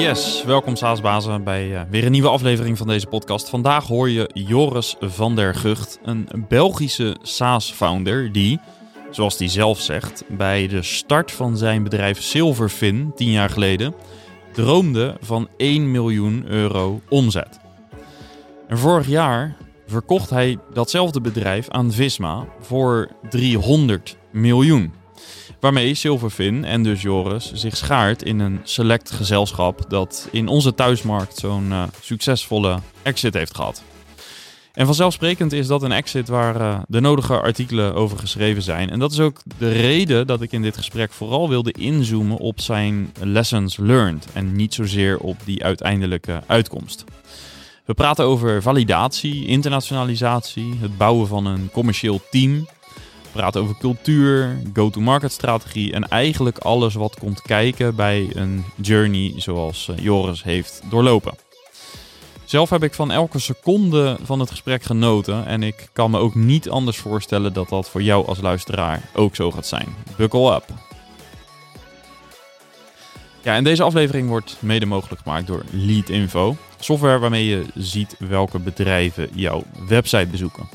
[0.00, 3.48] Yes, welkom SaaSbazen bij uh, weer een nieuwe aflevering van deze podcast.
[3.48, 8.60] Vandaag hoor je Joris van der Gucht, een Belgische SaaS-founder die,
[9.10, 13.94] zoals hij zelf zegt, bij de start van zijn bedrijf Silverfin tien jaar geleden
[14.52, 17.60] droomde van 1 miljoen euro omzet.
[18.68, 24.99] En vorig jaar verkocht hij datzelfde bedrijf aan Visma voor 300 miljoen.
[25.60, 31.38] Waarmee Silverfin en dus Joris zich schaart in een select gezelschap dat in onze thuismarkt
[31.38, 33.82] zo'n uh, succesvolle exit heeft gehad.
[34.72, 38.90] En vanzelfsprekend is dat een exit waar uh, de nodige artikelen over geschreven zijn.
[38.90, 42.60] En dat is ook de reden dat ik in dit gesprek vooral wilde inzoomen op
[42.60, 47.04] zijn lessons learned en niet zozeer op die uiteindelijke uitkomst.
[47.84, 52.66] We praten over validatie, internationalisatie, het bouwen van een commercieel team,
[53.32, 59.88] praten over cultuur, go-to-market strategie en eigenlijk alles wat komt kijken bij een journey zoals
[59.88, 61.34] eh, Joris heeft doorlopen.
[62.44, 66.34] Zelf heb ik van elke seconde van het gesprek genoten en ik kan me ook
[66.34, 69.94] niet anders voorstellen dat dat voor jou als luisteraar ook zo gaat zijn.
[70.16, 70.64] Buckle up!
[73.42, 78.58] Ja, en deze aflevering wordt mede mogelijk gemaakt door Leadinfo, software waarmee je ziet welke
[78.58, 80.68] bedrijven jouw website bezoeken.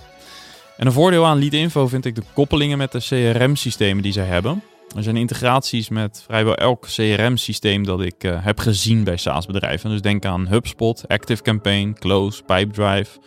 [0.78, 4.64] En een voordeel aan Leadinfo vind ik de koppelingen met de CRM-systemen die zij hebben.
[4.95, 9.90] Er zijn integraties met vrijwel elk CRM-systeem dat ik uh, heb gezien bij SaaS-bedrijven.
[9.90, 13.20] Dus denk aan HubSpot, ActiveCampaign, Close, Pipedrive,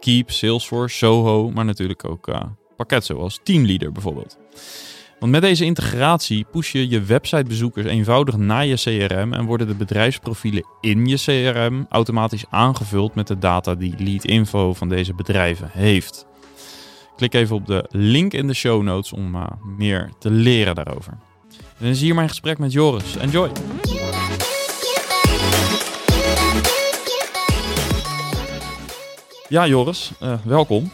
[0.00, 2.40] Keep, Salesforce, Soho, maar natuurlijk ook uh,
[2.76, 4.38] pakketten zoals Teamleader bijvoorbeeld.
[5.18, 9.74] Want met deze integratie push je je websitebezoekers eenvoudig naar je CRM en worden de
[9.74, 16.26] bedrijfsprofielen in je CRM automatisch aangevuld met de data die Leadinfo van deze bedrijven heeft.
[17.16, 21.12] Klik even op de link in de show notes om uh, meer te leren daarover.
[21.12, 23.16] En dan is hier mijn gesprek met Joris.
[23.16, 23.50] Enjoy!
[29.48, 30.90] Ja, Joris, uh, welkom.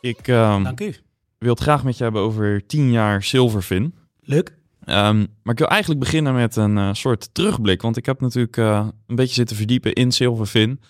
[0.00, 0.94] Ik uh, Dank u.
[1.38, 3.94] wil het graag met je hebben over 10 jaar Silverfin.
[4.20, 4.48] Leuk.
[4.48, 7.82] Um, maar ik wil eigenlijk beginnen met een uh, soort terugblik.
[7.82, 10.80] Want ik heb natuurlijk een beetje zitten verdiepen in Silverfin.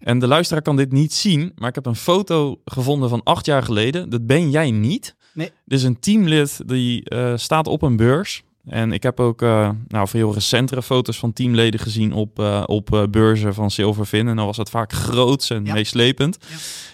[0.00, 3.46] En de luisteraar kan dit niet zien, maar ik heb een foto gevonden van acht
[3.46, 4.10] jaar geleden.
[4.10, 5.14] Dat ben jij niet.
[5.34, 5.50] Nee.
[5.64, 8.42] Dit is een teamlid die uh, staat op een beurs.
[8.64, 13.06] En ik heb ook uh, nou, veel recentere foto's van teamleden gezien op, uh, op
[13.10, 14.28] beurzen van Silverfin.
[14.28, 15.72] En dan was het vaak groots en Ja.
[15.72, 16.38] meeslepend.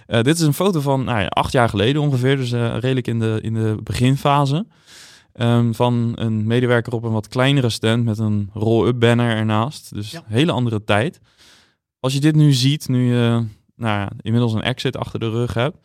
[0.06, 0.22] Ja.
[0.22, 3.38] dit is een foto van nou ja, acht jaar geleden ongeveer, dus redelijk in de,
[3.42, 4.66] in de beginfase.
[5.40, 9.94] Um, van een medewerker op een wat kleinere stand met een roll-up banner ernaast.
[9.94, 11.20] Dus hele andere tijd.
[12.04, 15.54] Als je dit nu ziet, nu je nou ja, inmiddels een exit achter de rug
[15.54, 15.76] hebt.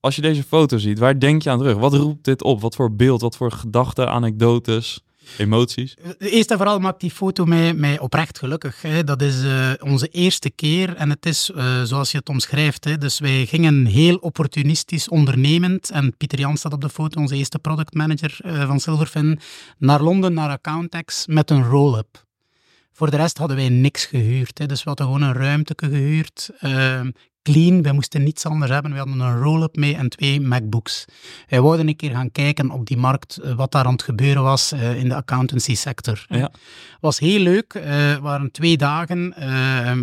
[0.00, 1.76] Als je deze foto ziet, waar denk je aan terug?
[1.76, 2.60] Wat roept dit op?
[2.60, 3.20] Wat voor beeld?
[3.20, 5.00] Wat voor gedachten, anekdotes,
[5.38, 5.94] emoties?
[6.18, 8.82] Eerst en vooral maakt die foto mij, mij oprecht gelukkig.
[8.82, 9.04] Hè.
[9.04, 12.84] Dat is uh, onze eerste keer en het is uh, zoals je het omschrijft.
[12.84, 12.98] Hè.
[12.98, 15.90] Dus wij gingen heel opportunistisch ondernemend.
[15.90, 19.38] En Pieter Jan staat op de foto, onze eerste productmanager uh, van Silverfin,
[19.78, 22.23] naar Londen, naar Accountex met een roll-up.
[22.96, 24.58] Voor de rest hadden wij niks gehuurd.
[24.58, 24.66] Hè.
[24.66, 26.50] Dus we hadden gewoon een ruimte gehuurd.
[26.60, 27.00] Uh,
[27.42, 28.92] clean, wij moesten niets anders hebben.
[28.92, 31.04] We hadden een roll-up mee en twee MacBooks.
[31.48, 34.42] Wij wouden een keer gaan kijken op die markt uh, wat daar aan het gebeuren
[34.42, 36.26] was uh, in de accountancy sector.
[36.28, 36.50] Ja.
[37.00, 37.72] was heel leuk.
[37.78, 39.34] Het waren twee dagen.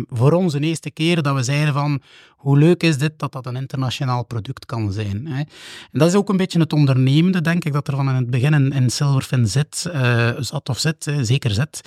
[0.08, 2.02] voor ons een eerste keer dat we zeiden van
[2.42, 5.26] hoe leuk is dit dat dat een internationaal product kan zijn.
[5.26, 5.38] Hè?
[5.38, 8.30] En dat is ook een beetje het ondernemende, denk ik, dat er van in het
[8.30, 11.80] begin in, in Silverfin zit, uh, zat of zit, zeker zit.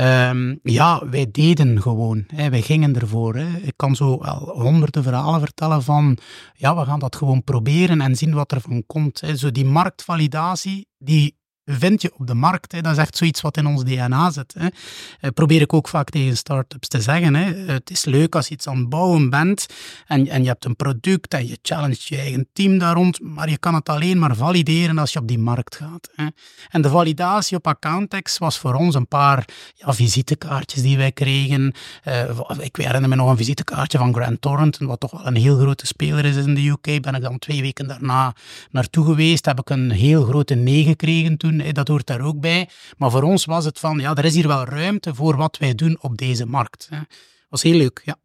[0.00, 2.24] Um, ja, wij deden gewoon.
[2.26, 2.50] Hè?
[2.50, 3.36] Wij gingen ervoor.
[3.36, 3.56] Hè?
[3.56, 6.18] Ik kan zo al honderden verhalen vertellen van,
[6.54, 9.20] ja, we gaan dat gewoon proberen en zien wat er van komt.
[9.20, 9.36] Hè?
[9.36, 12.72] Zo die marktvalidatie, die vind je op de markt.
[12.72, 12.80] Hè.
[12.80, 14.54] Dat is echt zoiets wat in ons DNA zit.
[14.58, 14.66] Hè.
[15.20, 17.34] Uh, probeer ik ook vaak tegen start-ups te zeggen.
[17.34, 17.54] Hè.
[17.72, 19.66] Het is leuk als je iets aan het bouwen bent
[20.06, 23.50] en, en je hebt een product en je challenge je eigen team daar rond, maar
[23.50, 26.08] je kan het alleen maar valideren als je op die markt gaat.
[26.14, 26.26] Hè.
[26.68, 29.44] En de validatie op Accountex was voor ons een paar
[29.74, 31.74] ja, visitekaartjes die wij kregen.
[32.08, 35.58] Uh, ik herinner me nog een visitekaartje van Grant Thornton, wat toch wel een heel
[35.58, 37.02] grote speler is in de UK.
[37.02, 38.34] Ben ik dan twee weken daarna
[38.70, 42.40] naartoe geweest, heb ik een heel grote nee gekregen toen doen, dat hoort daar ook
[42.40, 42.68] bij.
[42.96, 45.74] Maar voor ons was het van, ja, er is hier wel ruimte voor wat wij
[45.74, 46.86] doen op deze markt.
[46.90, 47.06] Dat
[47.48, 48.16] was heel leuk, ja.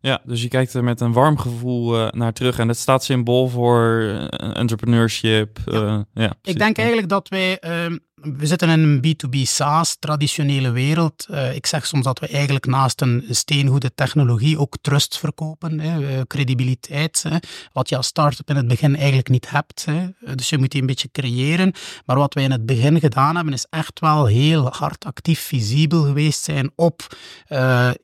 [0.00, 2.58] Ja, dus je kijkt er met een warm gevoel uh, naar terug.
[2.58, 5.58] En het staat symbool voor uh, entrepreneurship.
[5.64, 5.82] Ja.
[5.82, 10.70] Uh, ja ik denk eigenlijk dat wij ehm, we zitten in een B2B SaaS, traditionele
[10.70, 11.26] wereld.
[11.54, 17.24] Ik zeg soms dat we eigenlijk naast een steengoede technologie ook trust verkopen, hè, credibiliteit.
[17.28, 17.36] Hè,
[17.72, 19.84] wat je als start-up in het begin eigenlijk niet hebt.
[19.84, 20.34] Hè.
[20.34, 21.72] Dus je moet die een beetje creëren.
[22.04, 26.02] Maar wat wij in het begin gedaan hebben, is echt wel heel hard actief visibel
[26.02, 27.16] geweest zijn op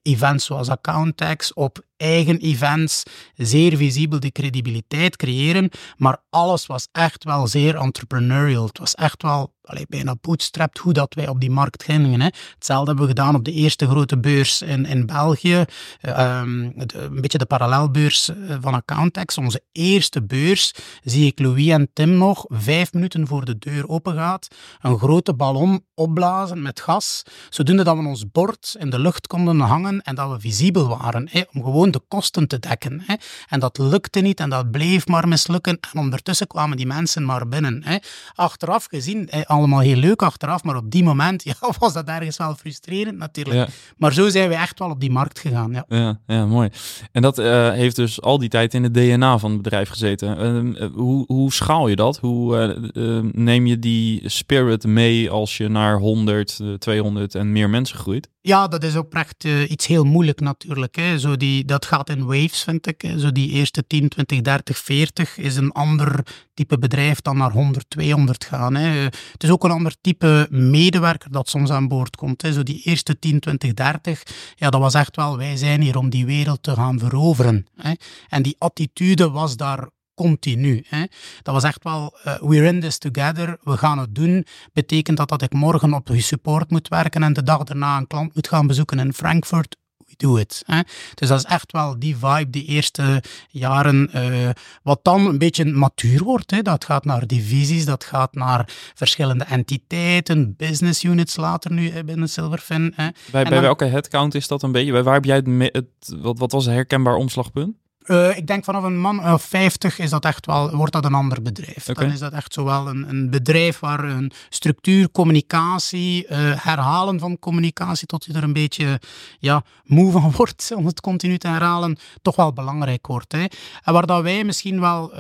[0.03, 3.03] events zoals AccountTags, op eigen events,
[3.37, 5.71] zeer visibel die credibiliteit creëren.
[5.97, 8.67] Maar alles was echt wel zeer entrepreneurial.
[8.67, 12.20] Het was echt wel allee, bijna bootstrapped hoe dat wij op die markt gingen.
[12.20, 12.29] Hè.
[12.55, 15.64] Hetzelfde hebben we gedaan op de eerste grote beurs in, in België.
[16.03, 19.38] Um, een beetje de parallelbeurs eh, van Accountex.
[19.38, 24.14] Onze eerste beurs zie ik Louis en Tim nog vijf minuten voor de deur open
[24.14, 24.49] gaat.
[24.81, 27.23] Een grote ballon opblazen met gas.
[27.50, 31.29] Zodoende dat we ons bord in de lucht konden hangen en dat we visibel waren.
[31.31, 33.03] Hè, om gewoon de kosten te dekken.
[33.06, 33.15] Hè.
[33.49, 35.79] En dat lukte niet en dat bleef maar mislukken.
[35.93, 37.82] En ondertussen kwamen die mensen maar binnen.
[37.85, 37.97] Hè.
[38.35, 42.55] Achteraf gezien, allemaal heel leuk achteraf, maar op die moment ja, was dat ergens wel
[42.55, 43.69] frustrerend natuurlijk.
[43.97, 45.73] Maar zo zijn we echt wel op die markt gegaan.
[45.73, 46.69] Ja, ja, ja mooi.
[47.13, 50.75] En dat uh, heeft dus al die tijd in het DNA van het bedrijf gezeten.
[50.77, 52.19] Uh, hoe, hoe schaal je dat?
[52.19, 57.99] Hoe uh, neem je die spirit mee als je naar 100, 200 en meer mensen
[57.99, 58.29] groeit?
[58.44, 60.97] Ja, dat is oprecht uh, iets heel moeilijk natuurlijk.
[60.97, 61.19] Hè.
[61.19, 63.12] Zo die, dat gaat in waves, vind ik.
[63.19, 67.91] Zo die eerste 10, 20, 30, 40 is een ander type bedrijf dan naar 100,
[67.91, 68.75] 200 gaan.
[68.75, 68.89] Hè.
[69.33, 72.43] Het is ook een ander type medewerker dat soms aan boord komt.
[72.43, 72.53] Hè.
[72.53, 74.23] Zo die eerste 10, 20, 30,
[74.55, 77.67] ja, dat was echt wel, wij zijn hier om die wereld te gaan veroveren.
[77.77, 77.93] Hè.
[78.29, 80.85] En die attitude was daar continu.
[80.88, 81.05] Hè.
[81.43, 84.47] Dat was echt wel, uh, we're in this together, we gaan het doen.
[84.73, 88.06] Betekent dat dat ik morgen op je support moet werken en de dag daarna een
[88.06, 89.76] klant moet gaan bezoeken in Frankfurt?
[89.97, 90.62] We do it.
[90.67, 90.81] Hè.
[91.14, 94.49] Dus dat is echt wel die vibe, die eerste jaren, uh,
[94.82, 96.50] wat dan een beetje matuur wordt.
[96.50, 96.62] Hè.
[96.62, 102.93] Dat gaat naar divisies, dat gaat naar verschillende entiteiten, business units later nu binnen Silverfin.
[102.97, 103.08] Hè.
[103.31, 105.03] Bij, bij welke headcount is dat een beetje?
[105.03, 107.76] Waar heb jij het, het wat, wat was een herkenbaar omslagpunt?
[108.07, 111.15] Uh, ik denk vanaf een man of 50 is dat echt wel, wordt dat een
[111.15, 111.89] ander bedrijf.
[111.89, 112.05] Okay.
[112.05, 117.39] Dan is dat echt zowel een, een bedrijf waar een structuur, communicatie, uh, herhalen van
[117.39, 119.01] communicatie, tot je er een beetje
[119.39, 123.33] ja, moe van wordt, om het continu te herhalen, toch wel belangrijk wordt.
[123.33, 123.45] Hè.
[123.83, 125.13] En waar dat wij misschien wel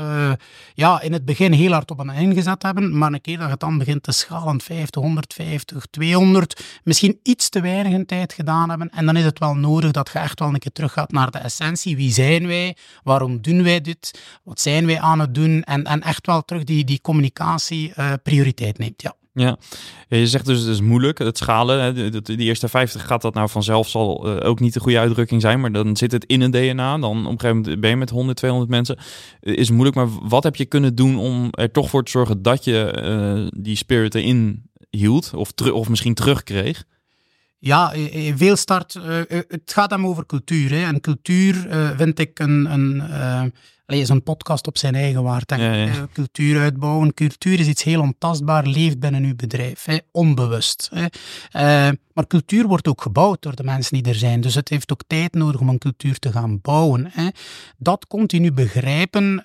[0.74, 3.60] ja, in het begin heel hard op een ingezet hebben, maar een keer dat het
[3.60, 8.90] dan begint te schalen, 50, 150, 200, misschien iets te weinig in tijd gedaan hebben.
[8.90, 11.30] En dan is het wel nodig dat je echt wel een keer terug gaat naar
[11.30, 11.96] de essentie.
[11.96, 12.71] Wie zijn wij?
[13.02, 14.22] Waarom doen wij dit?
[14.42, 15.62] Wat zijn wij aan het doen?
[15.62, 19.14] En, en echt wel terug die, die communicatie uh, prioriteit neemt, ja.
[19.34, 19.56] Ja,
[20.08, 21.80] je zegt dus het is moeilijk, het schalen.
[21.82, 25.40] Hè, de, eerste 50 gaat dat nou vanzelf, zal uh, ook niet de goede uitdrukking
[25.40, 26.98] zijn, maar dan zit het in een DNA.
[26.98, 28.98] Dan op een gegeven moment ben je met 100, 200 mensen.
[29.40, 32.64] Is moeilijk, maar wat heb je kunnen doen om er toch voor te zorgen dat
[32.64, 36.84] je die spirit erin hield, of, of misschien terugkreeg?
[37.64, 37.92] Ja,
[38.36, 38.94] veel start.
[38.94, 40.70] Uh, het gaat hem over cultuur.
[40.70, 40.84] Hè.
[40.84, 42.72] En cultuur uh, vind ik een.
[42.72, 43.42] een uh,
[43.86, 45.50] is een podcast op zijn eigen waard.
[45.56, 46.08] Ja, ja.
[46.12, 47.14] Cultuur uitbouwen.
[47.14, 50.90] Cultuur is iets heel ontastbaar, leeft binnen uw bedrijf, hè, onbewust.
[50.92, 51.06] Hè.
[52.12, 54.40] maar cultuur wordt ook gebouwd door de mensen die er zijn.
[54.40, 57.08] Dus het heeft ook tijd nodig om een cultuur te gaan bouwen.
[57.10, 57.28] Hè.
[57.76, 59.44] Dat continu begrijpen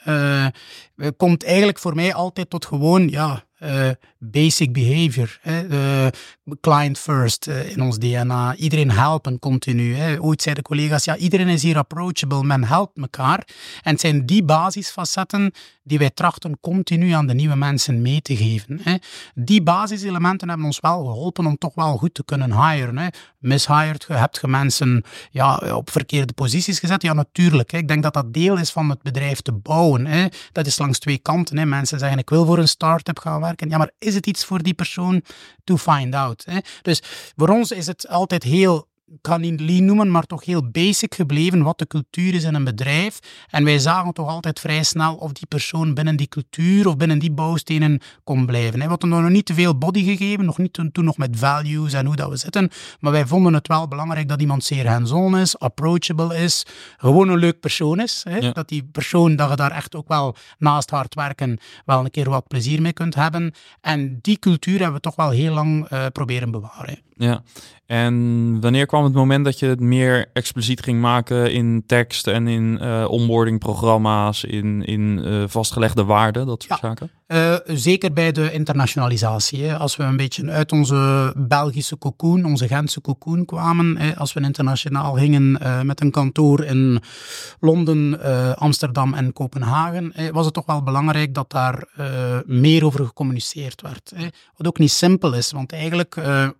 [1.17, 3.43] komt eigenlijk voor mij altijd tot gewoon, ja,
[4.19, 5.37] basic behavior.
[5.41, 6.09] Hè?
[6.61, 8.55] Client first uh, in ons DNA.
[8.55, 9.95] Iedereen helpen continu.
[9.95, 10.21] Hè?
[10.21, 13.47] Ooit zeiden collega's, ja, iedereen is hier approachable, men helpt elkaar.
[13.81, 15.53] En het zijn die basisfacetten
[15.87, 18.79] die wij trachten continu aan de nieuwe mensen mee te geven.
[18.83, 18.95] Hè?
[19.35, 22.97] Die basiselementen hebben ons wel geholpen om toch wel goed te kunnen hiren.
[22.97, 23.07] Hè?
[23.39, 27.01] Mishired, je je mensen ja, op verkeerde posities gezet?
[27.01, 27.71] Ja, natuurlijk.
[27.71, 27.77] Hè?
[27.77, 30.05] Ik denk dat dat deel is van het bedrijf te bouwen.
[30.05, 30.27] Hè?
[30.51, 31.57] Dat is langs twee kanten.
[31.57, 31.65] Hè?
[31.65, 33.69] Mensen zeggen, ik wil voor een start-up gaan werken.
[33.69, 35.21] Ja, maar is het iets voor die persoon?
[35.63, 36.43] To find out.
[36.45, 36.57] Hè?
[36.81, 37.01] Dus
[37.35, 41.15] voor ons is het altijd heel ik kan niet lean noemen, maar toch heel basic
[41.15, 43.19] gebleven wat de cultuur is in een bedrijf.
[43.49, 47.19] En wij zagen toch altijd vrij snel of die persoon binnen die cultuur of binnen
[47.19, 48.79] die bouwstenen kon blijven.
[48.79, 51.93] We hadden nog niet te veel body gegeven, nog niet toen, toen nog met values
[51.93, 52.69] en hoe dat we zitten.
[52.99, 56.65] Maar wij vonden het wel belangrijk dat iemand zeer hands-on is, approachable is,
[56.97, 58.21] gewoon een leuk persoon is.
[58.29, 58.37] Hè?
[58.37, 58.51] Ja.
[58.51, 62.29] Dat die persoon, dat je daar echt ook wel naast hard werken, wel een keer
[62.29, 63.53] wat plezier mee kunt hebben.
[63.81, 67.05] En die cultuur hebben we toch wel heel lang uh, proberen bewaren.
[67.19, 67.43] Ja,
[67.85, 72.27] en wanneer kwam kwam het moment dat je het meer expliciet ging maken in tekst
[72.27, 76.87] en in uh, onboardingprogramma's, in, in uh, vastgelegde waarden, dat soort Ja.
[76.87, 77.09] zaken?
[77.27, 79.63] Uh, zeker bij de internationalisatie.
[79.63, 79.77] Hè.
[79.77, 84.15] Als we een beetje uit onze Belgische cocoon, onze Gentse cocoon kwamen, hè.
[84.15, 87.01] als we internationaal gingen met een kantoor in
[87.59, 88.19] Londen,
[88.57, 91.87] Amsterdam en Kopenhagen, hè, was het toch wel belangrijk dat daar
[92.45, 94.11] meer over gecommuniceerd werd.
[94.15, 94.27] Hè.
[94.55, 96.15] Wat ook niet simpel is, want eigenlijk,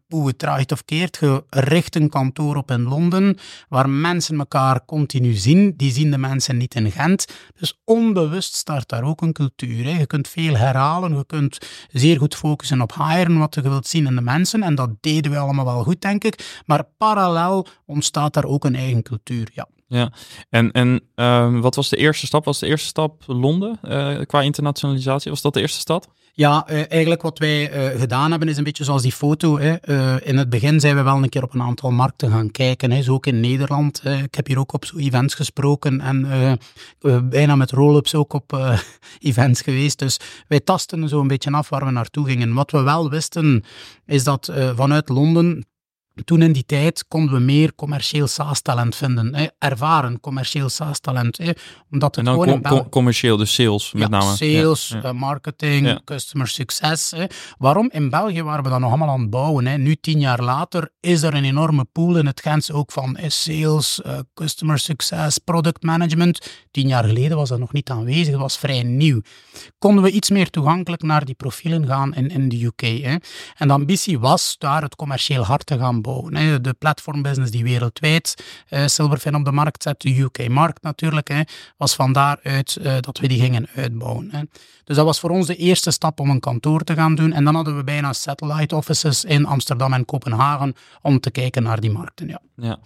[0.10, 3.38] hoe het draait of keert, je richt een op in Londen,
[3.70, 7.28] waar mensen elkaar continu zien, die zien de mensen niet in Gent.
[7.60, 9.88] Dus onbewust start daar ook een cultuur.
[9.88, 11.18] Je kunt veel herhalen.
[11.18, 11.58] Je kunt
[11.92, 14.64] zeer goed focussen op hiren, wat je wilt zien in de mensen.
[14.64, 16.62] En dat deden we allemaal wel goed, denk ik.
[16.66, 19.68] Maar parallel ontstaat daar ook een eigen cultuur, ja.
[19.88, 20.12] Ja,
[20.50, 22.46] en, en uh, wat was de eerste stap?
[22.46, 25.32] Was de eerste stap Londen uh, qua internationalisatie?
[25.32, 26.08] Was dat de eerste stad?
[26.34, 29.60] Ja, uh, eigenlijk wat wij uh, gedaan hebben is een beetje zoals die foto.
[29.60, 29.76] Hè.
[30.24, 33.02] In het begin zijn we wel een keer op een aantal markten gaan kijken, hè.
[33.02, 34.02] zo ook in Nederland.
[34.06, 36.28] ik heb hier ook op zo events gesproken en
[37.30, 38.78] bijna met roll-ups ook op
[39.20, 40.00] events geweest.
[40.00, 42.54] Dus wij tasten zo een beetje af waar we naartoe gingen.
[42.54, 43.64] Wat we wel wisten
[44.06, 45.66] is dat vanuit Londen
[46.26, 49.36] toen in die tijd konden we meer commercieel SaaS-talent vinden.
[49.36, 49.46] Hè?
[49.58, 51.38] Ervaren commercieel SaaS-talent.
[51.38, 51.52] Hè?
[51.92, 54.36] Omdat het en dan gewoon com com commercieel, dus sales met ja, name.
[54.36, 55.10] Sales, ja, ja.
[55.10, 57.12] Uh, marketing, customer succes.
[57.16, 57.26] Hè?
[57.58, 57.90] Waarom?
[57.92, 59.68] In België waren we dat nog allemaal aan het bouwen.
[59.68, 59.78] Hè?
[59.78, 64.02] Nu, tien jaar later, is er een enorme pool in het Gens ook van sales,
[64.06, 66.66] uh, customer succes, product management.
[66.72, 69.22] Tien jaar geleden was dat nog niet aanwezig, dat was vrij nieuw.
[69.78, 72.82] Konden we iets meer toegankelijk naar die profielen gaan in, in de UK.
[72.82, 73.16] Hè?
[73.56, 76.36] En de ambitie was daar het commercieel hart te gaan bouwen.
[76.36, 76.62] Hè.
[76.62, 81.42] De platformbusiness die wereldwijd uh, Silverfin op de markt zet, de UK-markt natuurlijk, hè,
[81.78, 84.30] was van daaruit uh, dat we die gingen uitbouwen.
[84.32, 84.42] Hè.
[84.84, 87.34] Dus dat was voor ons de eerste stap om een kantoor te gaan doen.
[87.34, 91.80] En dan hadden we bijna satellite offices in Amsterdam en Kopenhagen om te kijken naar
[91.80, 92.28] die markten.
[92.28, 92.80] Ja, ja.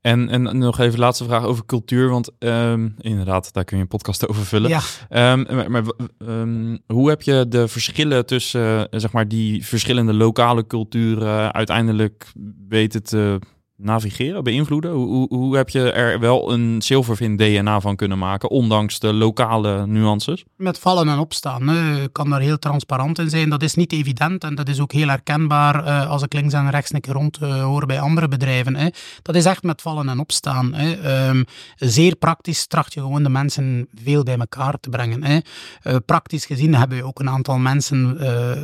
[0.00, 3.88] En, en nog even laatste vraag over cultuur, want um, inderdaad, daar kun je een
[3.88, 4.70] podcast over vullen.
[4.70, 5.32] Ja.
[5.32, 5.82] Um, maar, maar
[6.18, 12.32] um, hoe heb je de verschillen tussen, uh, zeg maar, die verschillende lokale culturen uiteindelijk
[12.68, 13.38] weten te
[13.78, 14.90] navigeren, beïnvloeden?
[14.90, 19.12] Hoe, hoe, hoe, heb je er wel een Silverfin DNA van kunnen maken, ondanks de
[19.12, 20.44] lokale nuances?
[20.56, 21.70] Met vallen en opstaan.
[22.02, 23.50] Ik kan daar heel transparant in zijn.
[23.50, 26.70] Dat is niet evident en dat is ook heel herkenbaar uh, als ik links en
[26.70, 28.76] rechts een keer rond uh, hoor bij andere bedrijven.
[28.76, 28.88] Hè.
[29.22, 30.74] Dat is echt met vallen en opstaan.
[30.74, 31.28] Hè.
[31.28, 31.44] Um,
[31.76, 35.24] zeer praktisch tracht je gewoon de mensen veel bij elkaar te brengen.
[35.24, 35.38] Hè.
[35.84, 38.16] Uh, praktisch gezien hebben we ook een aantal mensen,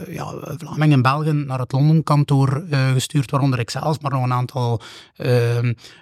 [0.09, 4.33] ja, Vlamingen en Belgen, naar het Londen kantoor gestuurd, waaronder ik zelf, maar nog een
[4.33, 4.81] aantal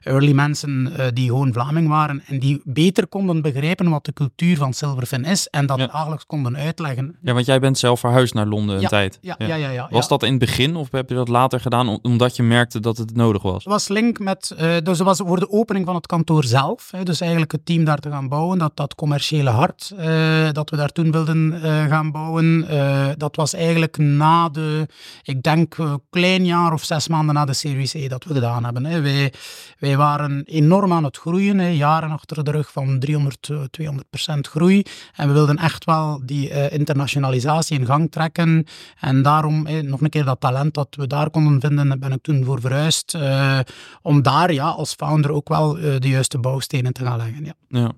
[0.02, 4.56] early mensen uh, die gewoon Vlaming waren en die beter konden begrijpen wat de cultuur
[4.56, 5.86] van Silverfin is en dat Ja.
[5.86, 7.16] dagelijks konden uitleggen.
[7.22, 9.18] Ja, want jij bent zelf verhuisd naar Londen een Ja, tijd.
[9.20, 9.70] Ja, ja, ja.
[9.70, 12.42] ja, Was dat in het begin of heb je dat later gedaan om- omdat je
[12.42, 13.64] merkte dat het nodig was?
[13.64, 16.88] Het was link met, eh, dus het was voor de opening van het kantoor zelf.
[16.90, 20.70] Hè, dus eigenlijk het team daar te gaan bouwen, dat, dat commerciële hart eh, dat
[20.70, 22.68] we daar toen wilden eh, gaan bouwen.
[22.68, 24.86] eh, dat was eigenlijk na de,
[25.22, 28.64] ik denk een klein jaar of zes maanden na de Series E dat we gedaan
[28.64, 28.86] hebben.
[28.92, 29.30] Hè.
[29.78, 34.10] Wij, waren enorm aan het groeien, hè, jaren achter de rug van 300, eh, 200
[34.10, 34.82] procent groei.
[35.16, 38.66] En we wilden echt wel die eh, internationalisatie in gang trekken.
[39.00, 42.22] En daarom eh, nog een keer dat talent dat we daar konden vinden, ben ik
[42.22, 43.14] toen voor verhuisd.
[43.14, 43.58] eh,
[44.02, 47.44] om daar ja, als founder ook wel eh, de juiste bouwstenen te gaan leggen.
[47.44, 47.54] Ja.
[47.68, 47.90] Ja.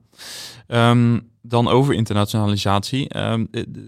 [0.67, 3.09] Ehm, dan over internationalisatie.
[3.09, 3.35] Eh,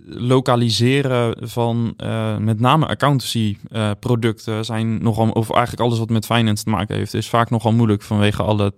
[0.07, 6.27] lokaliseren van eh, met name accountancy eh, producten zijn nogal, of eigenlijk alles wat met
[6.27, 8.75] finance te maken heeft, is vaak nogal moeilijk vanwege alle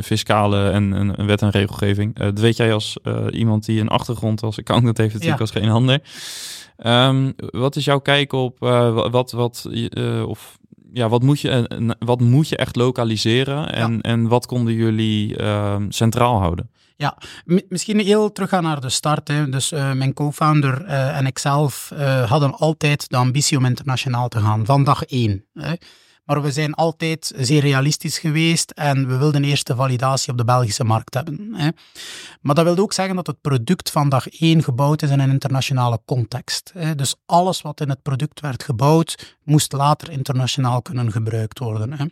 [0.00, 2.16] fiscale en, wet en regelgeving.
[2.16, 2.96] Dat weet jij als
[3.30, 5.44] iemand die een achtergrond als accountant heeft natuurlijk Ja.
[5.52, 6.00] als geen ander.
[6.76, 9.68] Ehm, wat is jouw kijk op wa- wat, wat,
[10.26, 10.58] of
[10.92, 15.36] ja, wat moet je, eh, wat moet je echt lokaliseren en, en wat konden jullie
[15.36, 16.70] ehm, centraal houden?
[17.44, 19.28] M- Misschien heel teruggaan naar de start.
[19.28, 19.48] Hè.
[19.48, 21.92] Dus eh, mijn co-founder eh, en ikzelf
[22.26, 25.44] hadden altijd de ambitie om internationaal te gaan, van dag één.
[25.54, 25.72] Hè.
[26.26, 30.44] Maar we zijn altijd zeer realistisch geweest en we wilden eerst de validatie op de
[30.44, 31.54] Belgische markt hebben.
[31.54, 31.68] Hè.
[32.40, 35.30] Maar dat wilde ook zeggen dat het product van dag één gebouwd is in een
[35.30, 36.70] internationale context.
[36.74, 36.94] Hè.
[36.94, 41.92] Dus alles wat in het product werd gebouwd, moest later internationaal kunnen gebruikt worden.
[41.92, 42.04] Hè.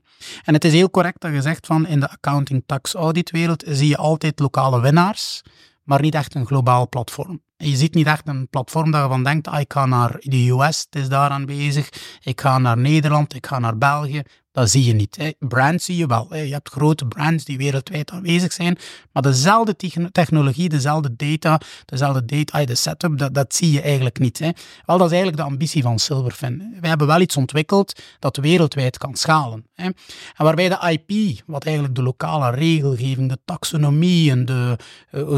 [0.44, 3.64] En het is heel correct dat je zegt van in de accounting tax audit wereld
[3.66, 5.42] zie je altijd lokale winnaars,
[5.82, 7.42] maar niet echt een globaal platform.
[7.64, 10.48] Je ziet niet echt een platform dat je van denkt, ah, ik ga naar de
[10.50, 11.88] US, het is daaraan bezig,
[12.22, 14.22] ik ga naar Nederland, ik ga naar België.
[14.54, 15.16] Dat zie je niet.
[15.16, 15.30] Hè.
[15.38, 16.26] Brands zie je wel.
[16.30, 16.38] Hè.
[16.38, 18.78] Je hebt grote brands die wereldwijd aanwezig zijn,
[19.12, 19.76] maar dezelfde
[20.12, 24.38] technologie, dezelfde data, dezelfde data, de setup, dat, dat zie je eigenlijk niet.
[24.38, 24.50] Hè.
[24.86, 26.76] Wel, dat is eigenlijk de ambitie van Silverfin.
[26.80, 29.66] We hebben wel iets ontwikkeld dat wereldwijd kan schalen.
[29.74, 29.84] Hè.
[29.84, 29.94] En
[30.36, 34.78] waarbij de IP, wat eigenlijk de lokale regelgeving, de taxonomie en de,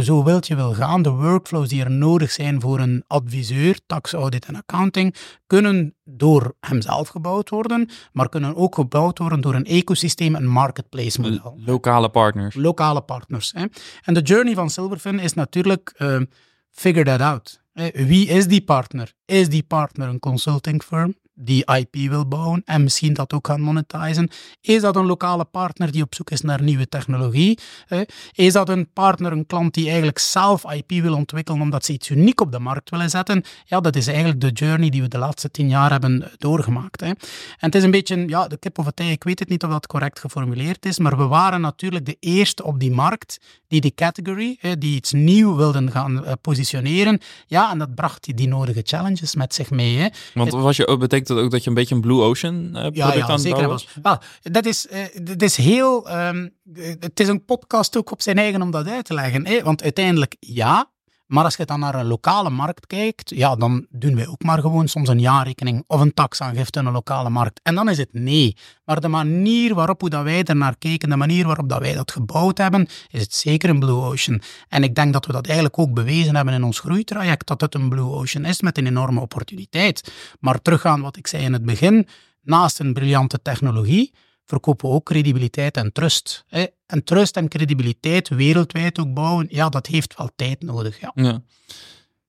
[0.03, 4.13] zo wilt je wil gaan, de workflows die er nodig zijn voor een adviseur, tax
[4.13, 5.15] audit en accounting,
[5.47, 11.21] kunnen door hemzelf gebouwd worden, maar kunnen ook gebouwd worden door een ecosysteem, een marketplace
[11.21, 11.61] model.
[11.65, 12.55] Lokale partners.
[12.55, 13.53] Lokale partners.
[13.53, 13.65] Hè.
[14.03, 16.21] En de journey van Silverfin is natuurlijk uh,
[16.71, 17.61] figure that out.
[17.93, 19.13] Wie is die partner?
[19.25, 21.15] Is die partner een consulting firm?
[21.39, 24.31] Die IP wil bouwen en misschien dat ook gaan monetizen?
[24.61, 27.59] Is dat een lokale partner die op zoek is naar nieuwe technologie?
[28.33, 32.11] Is dat een partner, een klant die eigenlijk zelf IP wil ontwikkelen omdat ze iets
[32.11, 33.45] uniek op de markt willen zetten?
[33.65, 37.03] Ja, dat is eigenlijk de journey die we de laatste tien jaar hebben doorgemaakt.
[37.03, 37.17] En
[37.57, 39.71] het is een beetje, ja, de kip of het ei, ik weet het niet of
[39.71, 43.39] dat correct geformuleerd is, maar we waren natuurlijk de eerste op die markt
[43.69, 47.21] die die category, die iets nieuw wilden gaan eh, positioneren.
[47.47, 49.97] Ja, en dat bracht die, nodige challenges met zich mee.
[49.97, 50.09] Hè.
[50.35, 52.97] Want was je, betekent dat ook dat je een beetje een Blue Ocean uh, product
[52.97, 53.89] ja, ja, aan bouwen was?
[54.03, 56.11] Wel, dat is, uh, dat is heel...
[56.11, 56.55] Um,
[57.01, 59.47] het is een podcast ook op zijn eigen om dat uit te leggen.
[59.47, 59.63] Hè?
[59.63, 60.91] Want uiteindelijk, ja,
[61.27, 64.61] maar als je dan naar een lokale markt kijkt, ja, dan doen wij ook maar
[64.61, 67.61] gewoon soms een jaarrekening of een taxaangifte in een lokale markt.
[67.63, 68.57] En dan is het nee.
[68.85, 71.95] Maar de manier waarop hoe dat wij er naar kijken, de manier waarop dat wij
[71.95, 74.43] dat gebouwd hebben, is het zeker een Blue Ocean.
[74.69, 77.75] En ik denk dat we dat eigenlijk ook bewezen hebben in ons groeitraject, dat het
[77.75, 80.13] een Blue Ocean is met een enorme opportuniteit.
[80.41, 82.09] Maar teruggaan wat ik zei in het begin,
[82.43, 84.13] naast een briljante technologie,
[84.47, 86.45] verkopen we ook credibiliteit en trust.
[86.87, 91.01] En trust en credibiliteit wereldwijd ook bouwen, ja, dat heeft wel tijd nodig.
[91.01, 91.13] Ja.
[91.15, 91.43] ja.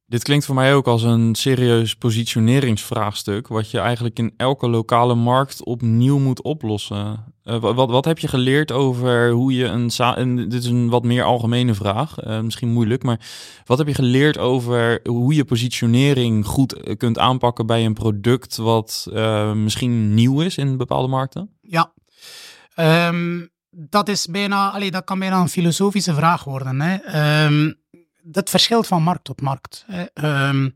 [0.09, 5.15] Dit klinkt voor mij ook als een serieus positioneringsvraagstuk, wat je eigenlijk in elke lokale
[5.15, 7.33] markt opnieuw moet oplossen.
[7.43, 9.89] Uh, wat, wat heb je geleerd over hoe je een.
[10.15, 13.19] En dit is een wat meer algemene vraag, uh, misschien moeilijk, maar
[13.65, 18.57] wat heb je geleerd over hoe je positionering goed eh, kunt aanpakken bij een product
[18.57, 21.49] wat uh, misschien nieuw is in bepaalde markten?
[21.61, 21.93] Ja,
[22.79, 26.81] um, dat, is bijna, allee, dat kan bijna een filosofische vraag worden.
[26.81, 27.45] Hè.
[27.45, 27.75] Um,
[28.21, 29.85] dat verschilt van markt tot markt.
[30.13, 30.75] Um,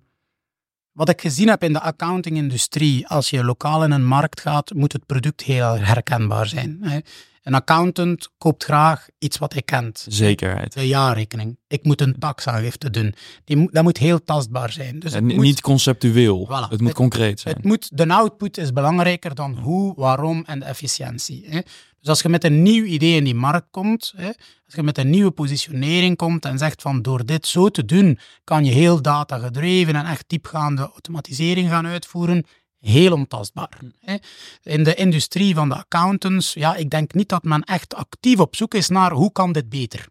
[0.91, 4.93] wat ik gezien heb in de accounting-industrie, als je lokaal in een markt gaat, moet
[4.93, 6.77] het product heel herkenbaar zijn.
[6.81, 6.99] Hè.
[7.43, 10.05] Een accountant koopt graag iets wat hij kent.
[10.09, 10.73] Zekerheid.
[10.73, 11.57] De jaarrekening.
[11.67, 13.15] Ik moet een taxaangifte doen.
[13.43, 14.99] Die, dat moet heel tastbaar zijn.
[14.99, 16.47] Dus en niet conceptueel.
[16.69, 17.55] het moet concreet zijn.
[17.55, 21.45] Het moet, de output is belangrijker dan hoe, waarom en de efficiëntie.
[21.49, 21.59] Hè.
[22.01, 24.27] Dus als je met een nieuw idee in die markt komt, hè,
[24.65, 28.19] als je met een nieuwe positionering komt en zegt van door dit zo te doen,
[28.43, 32.45] kan je heel data gedreven en echt diepgaande automatisering gaan uitvoeren,
[32.79, 33.79] heel ontastbaar.
[33.99, 34.17] Hm.
[34.63, 38.55] In de industrie van de accountants, ja, ik denk niet dat men echt actief op
[38.55, 40.07] zoek is naar hoe kan dit beter.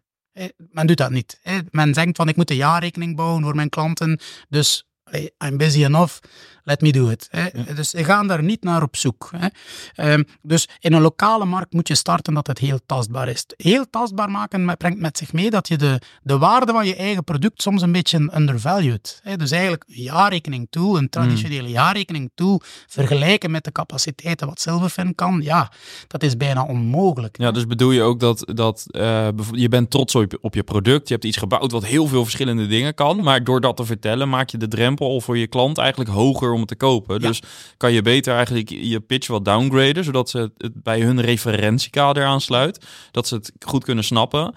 [0.57, 1.39] Men doet dat niet.
[1.71, 4.85] Men denkt van ik moet een jaarrekening bouwen voor mijn klanten, dus
[5.37, 6.19] I'm busy enough
[6.63, 7.27] let me do it.
[7.31, 7.73] Hè.
[7.75, 9.31] Dus ze gaan daar niet naar op zoek.
[9.35, 9.47] Hè.
[10.13, 13.45] Um, dus in een lokale markt moet je starten dat het heel tastbaar is.
[13.57, 17.23] Heel tastbaar maken brengt met zich mee dat je de, de waarde van je eigen
[17.23, 19.19] product soms een beetje undervalued.
[19.23, 19.35] Hè.
[19.35, 21.73] Dus eigenlijk een jaarrekening tool, een traditionele mm.
[21.73, 25.71] jaarrekening tool, vergelijken met de capaciteiten wat Silverfin kan, ja,
[26.07, 27.37] dat is bijna onmogelijk.
[27.37, 31.07] Ja, dus bedoel je ook dat, dat uh, je bent trots op, op je product,
[31.07, 34.29] je hebt iets gebouwd wat heel veel verschillende dingen kan, maar door dat te vertellen
[34.29, 37.19] maak je de drempel voor je klant eigenlijk hoger om het te kopen.
[37.19, 37.41] Dus
[37.77, 42.85] kan je beter eigenlijk je pitch wat downgraden, zodat ze het bij hun referentiekader aansluit.
[43.11, 44.53] Dat ze het goed kunnen snappen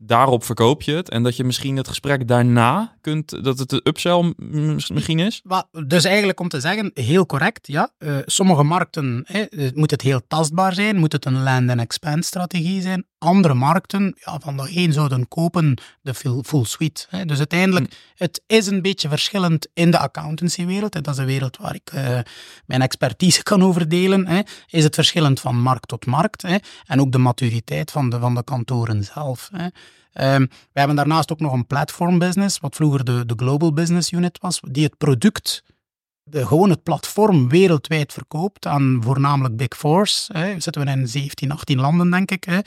[0.00, 1.10] daarop verkoop je het.
[1.10, 4.34] En dat je misschien het gesprek daarna kunt, dat het de upsell
[4.88, 5.42] misschien is?
[5.86, 7.90] Dus eigenlijk om te zeggen, heel correct, ja.
[7.98, 12.24] Uh, sommige markten hè, moet het heel tastbaar zijn, moet het een land and expand
[12.24, 13.06] strategie zijn.
[13.18, 17.06] Andere markten, ja, van de een zouden kopen de full, suite.
[17.08, 17.24] Hè.
[17.24, 17.94] Dus uiteindelijk, hm.
[18.24, 20.92] het is een beetje verschillend in de accountancywereld.
[20.92, 22.18] Dat is de wereld waar ik uh,
[22.66, 24.26] mijn expertise kan over delen.
[24.26, 24.40] Hè.
[24.66, 26.42] Is het verschillend van markt tot markt.
[26.42, 26.56] Hè.
[26.86, 29.50] En ook de maturiteit van de, van de kantoren zelf.
[29.52, 29.66] Hè.
[30.20, 34.12] Um, we hebben daarnaast ook nog een platform business, wat vroeger de, de Global Business
[34.12, 35.62] Unit was, die het product,
[36.30, 40.28] de, gewoon het platform wereldwijd verkoopt aan voornamelijk Big Fours.
[40.32, 40.60] Hè.
[40.60, 42.44] Zitten we in 17, 18 landen, denk ik.
[42.44, 42.58] Hè.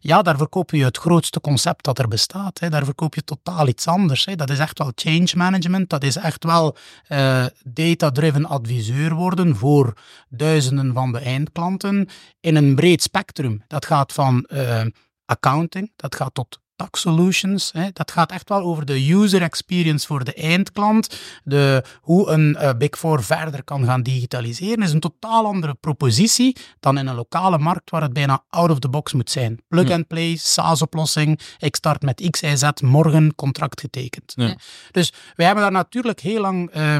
[0.00, 2.60] Ja, daar verkoop je het grootste concept dat er bestaat.
[2.60, 2.68] Hè.
[2.70, 4.24] Daar verkoop je totaal iets anders.
[4.24, 4.36] Hè.
[4.36, 5.90] Dat is echt wel change management.
[5.90, 6.76] Dat is echt wel
[7.08, 9.92] uh, data-driven adviseur worden voor
[10.28, 12.08] duizenden van de eindklanten
[12.40, 13.62] in een breed spectrum.
[13.66, 14.80] Dat gaat van uh,
[15.24, 17.72] accounting, dat gaat tot tax solutions.
[17.72, 17.88] Hè.
[17.92, 21.20] Dat gaat echt wel over de user experience voor de eindklant.
[21.44, 26.56] De, hoe een uh, Big Four verder kan gaan digitaliseren is een totaal andere propositie
[26.80, 29.60] dan in een lokale markt waar het bijna out of the box moet zijn.
[29.68, 31.40] Plug and play, SaaS-oplossing.
[31.58, 34.32] Ik start met X, Y, Z, morgen contract getekend.
[34.36, 34.56] Ja.
[34.90, 36.76] Dus wij hebben daar natuurlijk heel lang...
[36.76, 36.96] Uh,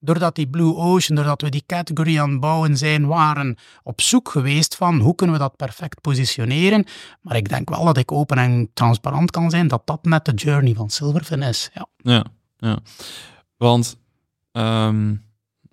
[0.00, 4.28] doordat die Blue Ocean, doordat we die categorie aan het bouwen zijn, waren op zoek
[4.28, 6.84] geweest van hoe kunnen we dat perfect positioneren.
[7.20, 10.34] Maar ik denk wel dat ik open en transparant kan zijn dat dat net de
[10.34, 11.70] journey van Silverfin is.
[12.02, 12.24] Ja,
[12.56, 12.78] ja.
[13.56, 13.96] Want
[14.52, 15.14] ehm,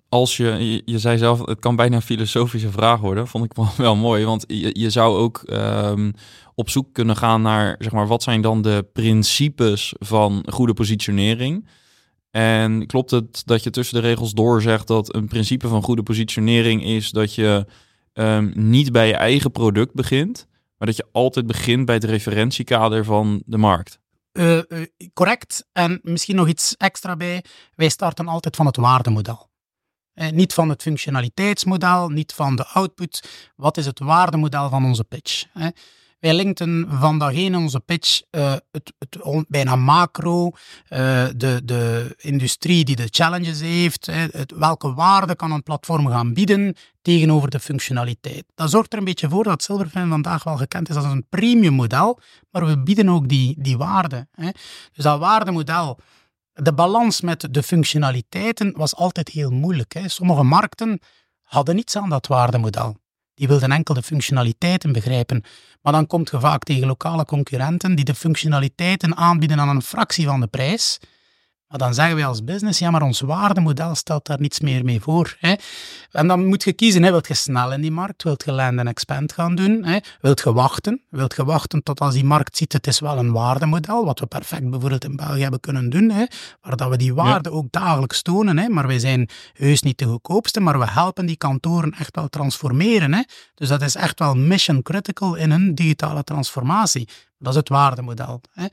[0.08, 3.96] als je, je, zei zelf, het kan bijna een filosofische vraag worden, vond ik wel,
[4.08, 4.24] mooi.
[4.24, 6.12] Want je, zou ook um,
[6.54, 11.68] op zoek kunnen gaan naar, zeg maar, wat zijn dan de principes van goede positionering?
[12.38, 16.02] En klopt het dat je tussen de regels door zegt dat een principe van goede
[16.02, 17.66] positionering is dat je
[18.12, 20.46] um, niet bij je eigen product begint,
[20.76, 23.98] maar dat je altijd begint bij het referentiekader van de markt?
[24.32, 24.62] Uh, uh,
[25.12, 25.68] correct.
[25.72, 27.44] En misschien nog iets extra bij.
[27.74, 29.50] Wij starten altijd van het waardemodel.
[30.14, 33.28] Eh, niet van het functionaliteitsmodel, niet van de output.
[33.56, 35.44] Wat is het waardemodel van onze pitch?
[35.54, 35.66] Eh?
[36.18, 40.50] Wij linkten vandaag in onze pitch uh, het, het, bijna macro, uh,
[41.36, 46.76] de, de industrie die de challenges heeft, het, welke waarde kan een platform gaan bieden
[47.02, 48.44] tegenover de functionaliteit.
[48.54, 51.74] Dat zorgt er een beetje voor dat Silverfin vandaag wel gekend is als een premium
[51.74, 54.28] model, maar we bieden ook die, die waarde.
[54.32, 54.50] Hè.
[54.92, 55.98] Dus dat waardemodel,
[56.52, 59.94] de balans met de functionaliteiten was altijd heel moeilijk.
[59.94, 60.08] Hè.
[60.08, 61.00] Sommige markten
[61.42, 62.96] hadden niets aan dat waardemodel.
[63.38, 65.44] Die wilden enkel de functionaliteiten begrijpen.
[65.82, 70.26] Maar dan komt je vaak tegen lokale concurrenten die de functionaliteiten aanbieden aan een fractie
[70.26, 70.98] van de prijs.
[71.68, 75.00] Maar dan zeggen wij als business, ja, maar ons waardemodel stelt daar niets meer mee
[75.00, 75.36] voor.
[75.38, 75.54] Hè.
[76.10, 77.10] En dan moet je kiezen, hè.
[77.10, 79.98] wilt je snel in die markt, wilt je land en expand gaan doen, hè.
[80.20, 83.32] wilt je wachten, wilt je wachten tot als die markt ziet, het is wel een
[83.32, 86.24] waardemodel, wat we perfect bijvoorbeeld in België hebben kunnen doen, hè.
[86.60, 88.68] waar dat we die waarde ook dagelijks tonen, hè.
[88.68, 93.14] maar wij zijn heus niet de goedkoopste, maar we helpen die kantoren echt wel transformeren.
[93.14, 93.22] Hè.
[93.54, 97.08] Dus dat is echt wel mission critical in een digitale transformatie.
[97.38, 98.40] Dat is het waardemodel.
[98.52, 98.66] Hè.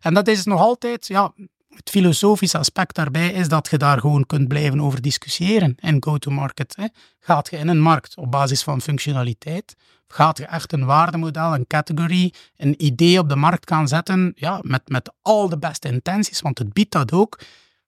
[0.00, 1.32] En dat is nog altijd, ja,
[1.80, 6.90] het filosofische aspect daarbij is dat je daar gewoon kunt blijven over discussiëren in go-to-market.
[7.18, 9.76] Gaat je in een markt op basis van functionaliteit?
[10.08, 14.32] Of gaat je echt een waardemodel, een category, een idee op de markt gaan zetten
[14.34, 17.40] ja, met, met al de beste intenties, want het biedt dat ook,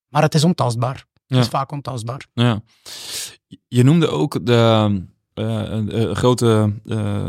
[0.09, 1.05] maar het is ontastbaar.
[1.27, 2.27] Het is vaak ontastbaar.
[2.33, 2.63] Ja.
[3.69, 5.03] Je noemde ook de
[5.35, 6.73] uh, grote,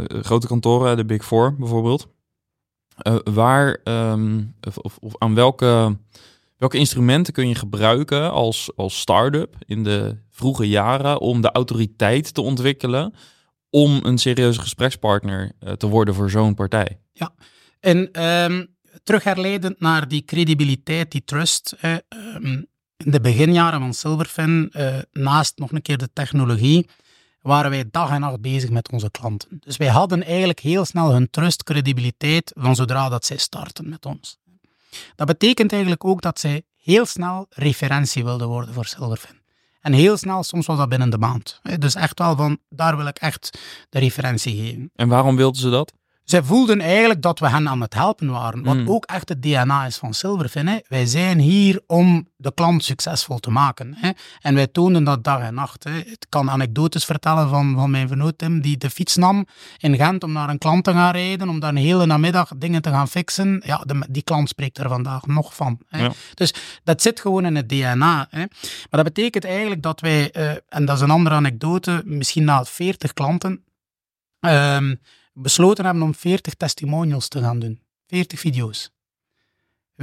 [0.07, 2.07] grote kantoren, de Big Four bijvoorbeeld.
[3.23, 5.97] waar um, of, of, aan welke
[6.63, 12.33] Welke instrumenten kun je gebruiken als, als start-up in de vroege jaren om de autoriteit
[12.33, 13.13] te ontwikkelen
[13.69, 16.99] om een serieuze gesprekspartner uh, te worden voor zo'n partij?
[17.13, 17.33] Ja,
[17.79, 19.23] en um, terug
[19.77, 21.75] naar die credibiliteit, die trust.
[21.81, 21.95] Uh,
[22.97, 26.89] in de beginjaren van Silverfin, uh, naast nog een keer de technologie,
[27.41, 29.57] waren wij dag en nacht bezig met onze klanten.
[29.59, 34.05] Dus wij hadden eigenlijk heel snel hun trust, credibiliteit van zodra dat zij starten met
[34.05, 34.37] ons.
[35.15, 39.41] Dat betekent eigenlijk ook dat zij heel snel referentie wilden worden voor Silverfin.
[39.81, 41.59] En heel snel, soms was dat binnen de maand.
[41.77, 44.91] Dus echt wel van, daar wil ik echt de referentie geven.
[44.95, 45.93] En waarom wilden ze dat?
[46.23, 48.63] Zij voelden eigenlijk dat we hen aan het helpen waren.
[48.63, 48.89] Wat hmm.
[48.89, 50.67] ook echt het DNA is van Silverfin.
[50.67, 50.77] Hè.
[50.87, 53.95] Wij zijn hier om de klant succesvol te maken.
[53.97, 54.11] Hè.
[54.39, 55.83] En wij toonden dat dag en nacht.
[55.83, 55.97] Hè.
[55.97, 59.45] Ik kan anekdotes vertellen van, van mijn vernoot Tim, die de fiets nam
[59.77, 62.81] in Gent om naar een klant te gaan rijden, om daar een hele namiddag dingen
[62.81, 63.61] te gaan fixen.
[63.65, 65.79] Ja, die klant spreekt er vandaag nog van.
[65.87, 66.07] Hè.
[66.33, 68.27] Dus dat zit gewoon in het DNA.
[68.29, 68.39] Hè.
[68.39, 72.65] Maar dat betekent eigenlijk dat wij, uh, en dat is een andere anekdote, misschien na
[72.65, 73.63] 40 klanten,
[74.39, 74.99] um,
[75.33, 77.81] besloten hebben om 40 testimonials te gaan doen.
[78.07, 78.91] 40 video's.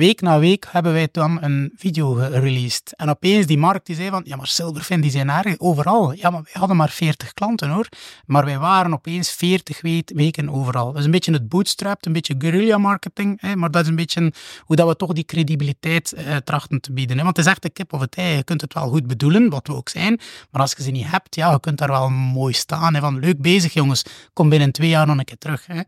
[0.01, 2.95] Week na week hebben wij dan een video gereleased.
[2.97, 6.13] En opeens die markt die zei van, ja maar Silverfin die zijn erg overal.
[6.13, 7.89] Ja, maar wij hadden maar 40 klanten hoor.
[8.27, 9.81] Maar wij waren opeens 40
[10.15, 10.97] weken overal.
[10.97, 13.41] Is een beetje het bootstrap, een beetje guerrilla marketing.
[13.41, 14.33] Hè, maar dat is een beetje
[14.65, 17.17] hoe dat we toch die credibiliteit eh, trachten te bieden.
[17.17, 17.23] Hè.
[17.25, 18.37] Want het is echt de kip of het ei.
[18.37, 20.21] Je kunt het wel goed bedoelen, wat we ook zijn.
[20.51, 22.95] Maar als je ze niet hebt, ja, je kunt daar wel mooi staan.
[22.95, 25.67] Hè, van leuk bezig jongens, kom binnen twee jaar nog een keer terug.
[25.67, 25.81] Hè.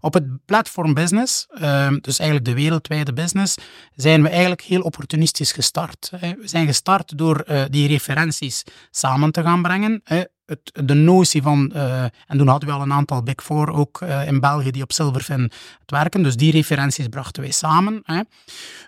[0.00, 3.54] Op het platform business, ehm, dus eigenlijk de wereldwijde business,
[3.94, 6.10] zijn we eigenlijk heel opportunistisch gestart.
[6.20, 10.02] We zijn gestart door eh, die referenties samen te gaan brengen.
[10.72, 14.26] De notie van, uh, en toen hadden we al een aantal Big Four ook uh,
[14.26, 15.42] in België die op Silverfin
[15.80, 18.02] het werken, dus die referenties brachten wij samen.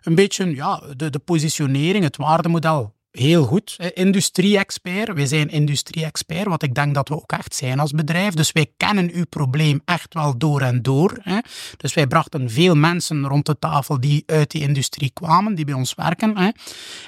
[0.02, 3.76] Een beetje ja, de positionering, het waardemodel heel goed.
[3.94, 8.34] Industrie-expert, wij zijn industrie-expert, wat ik denk dat we ook echt zijn als bedrijf.
[8.34, 11.18] Dus wij kennen uw probleem echt wel door en door.
[11.20, 11.38] Hè.
[11.76, 15.74] Dus wij brachten veel mensen rond de tafel die uit die industrie kwamen, die bij
[15.74, 16.38] ons werken.
[16.38, 16.48] Hè.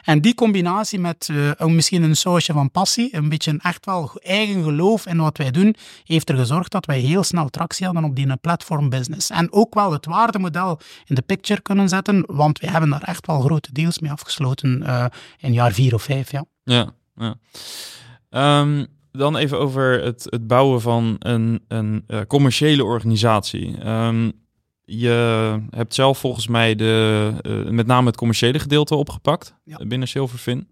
[0.04, 4.10] En die combinatie met uh, misschien een sausje van passie, een beetje een echt wel
[4.22, 8.04] eigen geloof in wat wij doen, heeft er gezorgd dat wij heel snel tractie hadden
[8.04, 9.30] op die platform business.
[9.30, 13.26] En ook wel het waardemodel in de picture kunnen zetten, want we hebben daar echt
[13.26, 15.04] wel grote deals mee afgesloten uh,
[15.38, 16.30] in jaar vier of vijf.
[16.30, 16.94] Ja, ja.
[17.16, 18.60] ja.
[18.60, 23.88] Um, dan even over het, het bouwen van een, een uh, commerciële organisatie.
[23.88, 24.32] Um,
[24.84, 29.86] je hebt zelf volgens mij de, uh, met name het commerciële gedeelte opgepakt ja.
[29.86, 30.68] binnen Silverfin.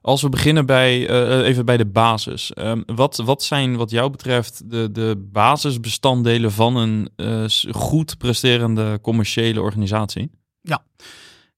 [0.00, 2.52] Als we beginnen bij, uh, even bij de basis.
[2.58, 9.60] Um, wat, wat zijn wat jou betreft de, de basisbestanddelen van een goed presterende commerciële
[9.60, 10.30] organisatie?
[10.60, 10.84] Ja,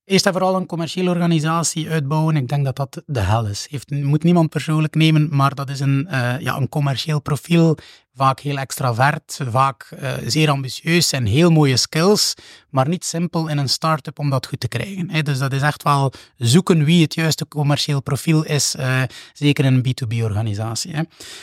[0.07, 2.37] Eerst en vooral een commerciële organisatie uitbouwen.
[2.37, 3.67] Ik denk dat dat de hel is.
[3.71, 7.77] Heeft, moet niemand persoonlijk nemen, maar dat is een, uh, ja, een commercieel profiel
[8.17, 12.35] vaak heel extravert, vaak uh, zeer ambitieus en heel mooie skills,
[12.71, 15.11] maar niet simpel in een start-up om dat goed te krijgen.
[15.11, 15.23] Hè.
[15.23, 19.03] Dus dat is echt wel zoeken wie het juiste commercieel profiel is, uh,
[19.33, 20.93] zeker in een B2B-organisatie.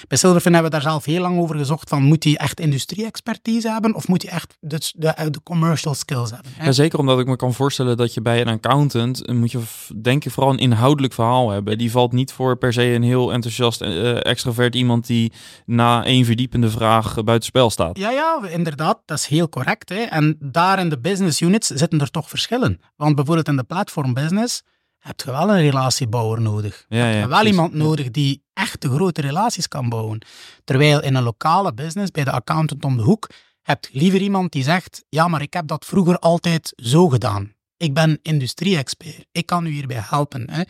[0.08, 3.72] Bij Silverfin hebben we daar zelf heel lang over gezocht van moet hij echt industrie-expertise
[3.72, 6.52] hebben of moet hij echt de, de, de commercial skills hebben.
[6.62, 9.60] Ja, zeker omdat ik me kan voorstellen dat je bij een accountant moet je
[10.02, 11.78] denk ik vooral een inhoudelijk verhaal hebben.
[11.78, 13.82] Die valt niet voor per se een heel enthousiast
[14.22, 15.32] extravert iemand die
[15.66, 17.98] na één verdiepende de vraag buitenspel staat.
[17.98, 19.90] Ja, ja, inderdaad, dat is heel correct.
[19.90, 20.02] Hè.
[20.02, 22.82] En daar in de business units zitten er toch verschillen.
[22.96, 24.64] Want bijvoorbeeld in de platform business
[24.98, 26.86] heb je wel een relatiebouwer nodig.
[26.90, 30.22] Ja, heb je wel iemand nodig die echt de grote relaties kan bouwen.
[30.64, 33.30] Terwijl in een lokale business, bij de accountant om de hoek,
[33.62, 37.54] heb je liever iemand die zegt, ja, maar ik heb dat vroeger altijd zo gedaan.
[37.84, 39.26] Ik ben industrie-expert.
[39.32, 40.52] Ik kan u hierbij helpen.
[40.52, 40.64] Hè.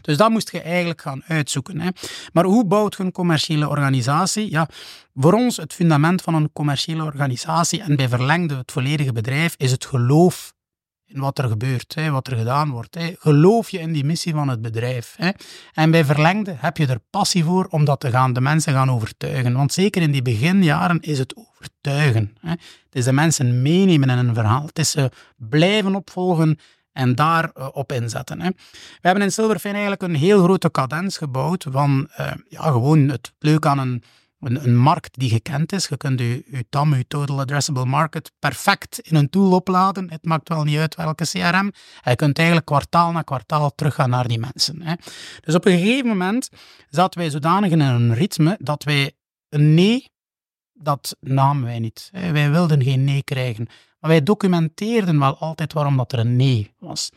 [0.00, 1.80] Dus dat moest je eigenlijk gaan uitzoeken.
[1.80, 1.88] Hè.
[2.32, 4.50] Maar hoe bouwt je een commerciële organisatie?
[4.50, 4.68] Ja,
[5.14, 9.70] voor ons het fundament van een commerciële organisatie en bij verlengde het volledige bedrijf is
[9.70, 10.52] het geloof
[11.12, 12.94] in wat er gebeurt, hè, wat er gedaan wordt.
[12.94, 13.14] Hè.
[13.18, 15.14] Geloof je in die missie van het bedrijf.
[15.16, 15.30] Hè.
[15.74, 18.90] En bij verlengde heb je er passie voor om dat te gaan, de mensen gaan
[18.90, 19.52] overtuigen.
[19.52, 22.36] Want zeker in die beginjaren is het overtuigen.
[22.40, 22.50] Hè.
[22.50, 24.66] Het is de mensen meenemen in een verhaal.
[24.66, 26.58] Het is ze blijven opvolgen
[26.92, 28.40] en daar uh, op inzetten.
[28.40, 28.48] Hè.
[28.70, 33.32] We hebben in Silverfin eigenlijk een heel grote cadens gebouwd van uh, ja, gewoon het
[33.38, 34.02] leuk aan een
[34.40, 35.88] een, een, markt die gekend is.
[35.88, 40.10] Je kunt je, je TAM, je Total Addressable Market, perfect in een tool opladen.
[40.10, 41.72] Het maakt wel niet uit welke CRM.
[42.02, 44.82] je kunt eigenlijk kwartaal na kwartaal teruggaan naar die mensen.
[44.82, 44.94] Hè.
[45.40, 46.48] Dus op een gegeven moment
[46.88, 49.12] zaten wij zodanig in een ritme dat wij
[49.48, 50.10] een nee,
[50.82, 52.10] dat namen wij niet.
[52.12, 53.68] Wij wilden geen nee krijgen.
[54.00, 57.10] Maar wij documenteerden wel altijd waarom dat er een nee was.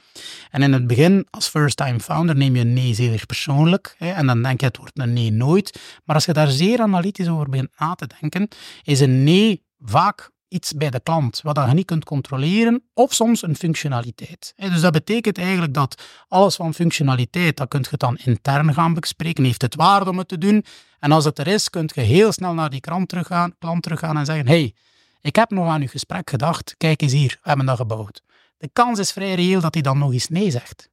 [0.51, 3.95] En in het begin, als first-time founder, neem je een nee zeer persoonlijk.
[3.97, 5.79] En dan denk je, het wordt een nee nooit.
[6.05, 8.47] Maar als je daar zeer analytisch over begint na te denken,
[8.83, 13.41] is een nee vaak iets bij de klant wat je niet kunt controleren, of soms
[13.41, 14.53] een functionaliteit.
[14.55, 19.43] Dus dat betekent eigenlijk dat alles van functionaliteit, dat kun je dan intern gaan bespreken,
[19.43, 20.65] heeft het waarde om het te doen.
[20.99, 24.17] En als het er is, kun je heel snel naar die klant teruggaan, klant teruggaan
[24.17, 24.73] en zeggen, hey,
[25.21, 28.23] ik heb nog aan uw gesprek gedacht, kijk eens hier, we hebben dat gebouwd.
[28.57, 30.89] De kans is vrij reëel dat hij dan nog eens nee zegt.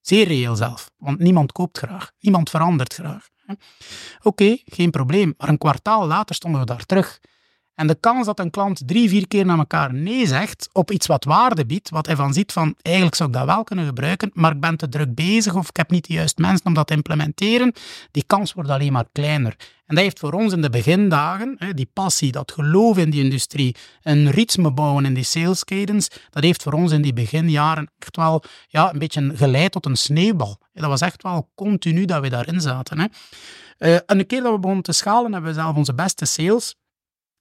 [0.00, 3.28] Zeer reëel zelf, want niemand koopt graag, niemand verandert graag.
[4.22, 7.20] Oké, geen probleem, maar een kwartaal later stonden we daar terug.
[7.78, 11.06] En de kans dat een klant drie, vier keer naar elkaar nee zegt op iets
[11.06, 14.30] wat waarde biedt, wat hij van ziet van eigenlijk zou ik dat wel kunnen gebruiken,
[14.34, 16.86] maar ik ben te druk bezig of ik heb niet de juiste mensen om dat
[16.86, 17.72] te implementeren,
[18.10, 19.56] die kans wordt alleen maar kleiner.
[19.86, 23.76] En dat heeft voor ons in de begindagen, die passie, dat geloof in die industrie,
[24.02, 28.16] een ritme bouwen in die sales cadence, dat heeft voor ons in die beginjaren echt
[28.16, 30.58] wel ja, een beetje geleid tot een sneeuwbal.
[30.72, 32.98] Dat was echt wel continu dat we daarin zaten.
[32.98, 33.06] Hè.
[33.78, 36.76] Uh, en een keer dat we begonnen te schalen, hebben we zelf onze beste sales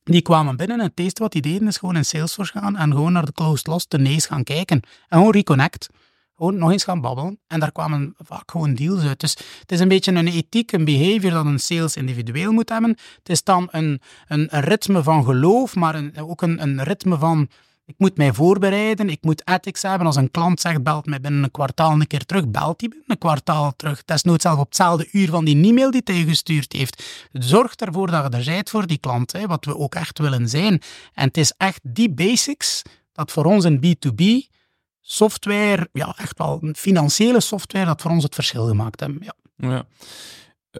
[0.07, 2.91] die kwamen binnen en het eerste wat die deden is gewoon in Salesforce gaan en
[2.91, 4.81] gewoon naar de closed loss, de nees gaan kijken.
[5.07, 5.89] En gewoon reconnect.
[6.35, 7.39] Gewoon nog eens gaan babbelen.
[7.47, 9.19] En daar kwamen vaak gewoon deals uit.
[9.19, 12.89] Dus het is een beetje een ethiek, een behavior dat een sales individueel moet hebben.
[12.89, 17.49] Het is dan een, een, ritme van geloof, maar ook een, een ritme van
[17.87, 20.07] ik moet mij voorbereiden, ik moet ethics hebben.
[20.07, 23.07] Als een klant zegt, belt mij binnen een kwartaal een keer terug, belt hij binnen
[23.09, 24.05] een kwartaal terug.
[24.05, 27.27] Desnoods zelf op hetzelfde uur van die e-mail die hij gestuurd heeft.
[27.31, 30.49] Zorg ervoor dat je er bent voor die klant, hè, wat we ook echt willen
[30.49, 30.81] zijn.
[31.13, 34.53] En het is echt die basics dat voor ons in B2B
[35.01, 39.21] software, ja, echt wel financiële software, dat voor ons het verschil gemaakt hebben.
[39.23, 39.33] Ja.
[39.55, 39.85] ja.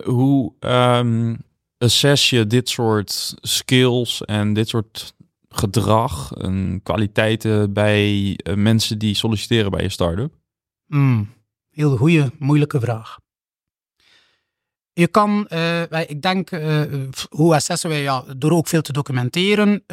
[0.03, 1.37] Hoe um,
[1.77, 5.15] assess je dit soort skills en dit soort
[5.57, 10.33] gedrag en kwaliteiten bij uh, mensen die solliciteren bij je start-up?
[10.85, 11.29] Mm,
[11.69, 13.17] heel goede, moeilijke vraag.
[14.93, 16.81] Je kan, uh, ik denk, uh,
[17.29, 18.01] hoe assessen wij?
[18.01, 19.83] Ja, door ook veel te documenteren,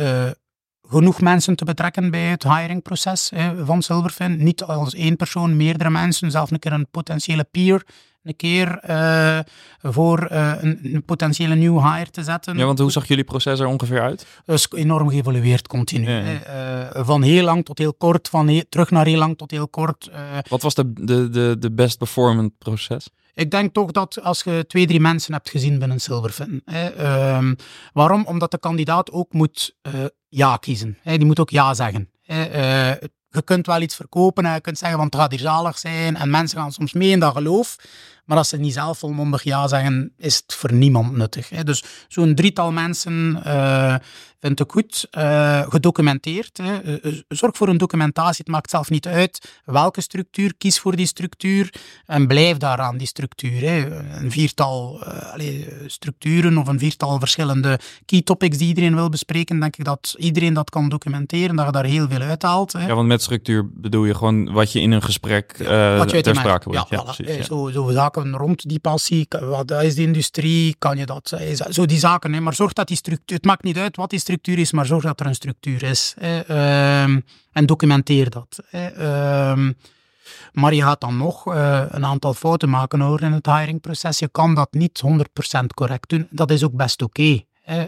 [0.89, 3.33] genoeg mensen te betrekken bij het hiringproces
[3.65, 4.45] van Silverfin.
[4.45, 7.87] Niet als één persoon, meerdere mensen, zelfs een keer een potentiële peer
[8.25, 9.39] een keer uh,
[9.83, 12.57] voor uh, een, een, potentiële nieuwe hire te zetten.
[12.57, 14.27] Ja, want hoe zag jullie proces er ongeveer uit?
[14.47, 16.11] Is enorm geëvolueerd continu.
[16.11, 16.95] Ja, ja.
[16.95, 20.11] Uh, van heel lang tot heel kort, van terug naar heel lang tot heel kort.
[20.49, 23.09] Wat was de, de, de, de best performant proces?
[23.35, 26.63] Ik denk toch dat als je twee, drie mensen hebt gezien binnen Silverfin.
[26.65, 27.57] Hè, um,
[27.93, 28.25] waarom?
[28.27, 29.77] Omdat de kandidaat ook moet
[30.29, 30.99] ja kiezen.
[31.03, 32.11] Hè, die moet ook ja zeggen.
[32.23, 32.97] Hè,
[33.35, 36.17] je kunt wel iets verkopen en je kunt zeggen van het gaat hier zalig zijn
[36.17, 37.77] en mensen gaan soms mee in dat geloof.
[38.25, 41.49] Maar als ze niet zelf volmondig ja zeggen, is het voor niemand nuttig.
[41.49, 41.65] Hè.
[41.65, 43.95] Dus zo'n drietal mensen uh,
[44.45, 45.07] vind ik goed.
[45.19, 46.61] Uh, gedocumenteerd.
[46.63, 47.01] Hè.
[47.05, 48.45] Uh, zorg voor een documentatie.
[48.45, 50.55] Het maakt zelf niet uit welke structuur.
[50.59, 51.75] Kies voor die structuur
[52.07, 53.61] en blijf daaraan, die structuur.
[53.61, 54.01] Hè.
[54.21, 59.61] Een viertal allez, structuren of een viertal verschillende key topics die iedereen wil bespreken.
[59.61, 62.73] Denk ik dat iedereen dat kan documenteren, dat je daar heel veel uithaalt.
[62.73, 62.87] Hè.
[62.87, 66.71] Ja, want met structuur bedoel je gewoon wat je in een gesprek ja, ter sprake
[66.71, 66.89] wordt.
[66.91, 67.17] Ja, ja, voilà.
[67.17, 67.43] precies, ja.
[67.43, 69.27] Zo, zo zaken rond die passie.
[69.29, 70.75] Wat is de industrie?
[70.79, 71.33] Kan je dat?
[71.71, 72.33] Zo die zaken.
[72.33, 72.41] Hè.
[72.41, 73.37] Maar zorg dat die structuur...
[73.37, 75.83] Het maakt niet uit wat die structuur structuur is, maar zorg dat er een structuur
[75.83, 76.15] is.
[76.19, 76.41] Hè.
[77.53, 78.63] en documenteer dat.
[78.67, 78.91] Hè.
[80.53, 84.19] maar je gaat dan nog uh, een aantal fouten maken hoor, in het hiringproces.
[84.19, 86.27] Je kan dat niet 100% correct doen.
[86.31, 87.45] Dat is ook best oké.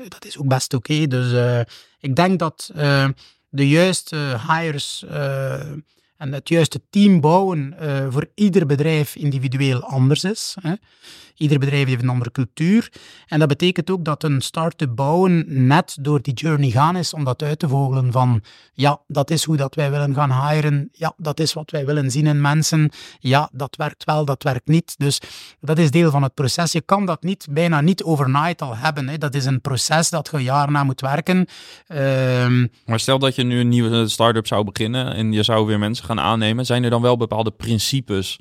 [0.09, 1.07] Dat is ook best oké.
[1.07, 1.61] Dus uh,
[2.01, 3.09] ik denk dat uh,
[3.49, 5.05] de juiste hires
[6.17, 7.77] en het juiste team bouwen
[8.11, 10.57] voor ieder bedrijf individueel anders is.
[10.61, 10.73] Hè.
[11.37, 12.93] Ieder bedrijf heeft een andere cultuur.
[13.27, 17.25] En dat betekent ook dat een start-up bouwen net door die journey gaan is om
[17.25, 20.89] dat uit te vogelen van ja, dat is hoe dat wij willen gaan hiren.
[20.93, 22.91] Ja, dat is wat wij willen zien in mensen.
[23.19, 24.95] Ja, dat werkt wel, dat werkt niet.
[24.99, 25.21] Dus
[25.61, 26.73] dat is deel van het proces.
[26.73, 29.09] Je kan dat niet, bijna niet overnight al hebben.
[29.09, 29.19] Hè.
[29.19, 31.47] Dat is een proces dat je jaar na moet werken.
[31.89, 35.79] Um, maar stel dat je nu een nieuwe start-up zou beginnen en je zou weer
[35.79, 36.67] mensen gaan aannemen.
[36.67, 38.39] Zijn er dan wel bepaalde principes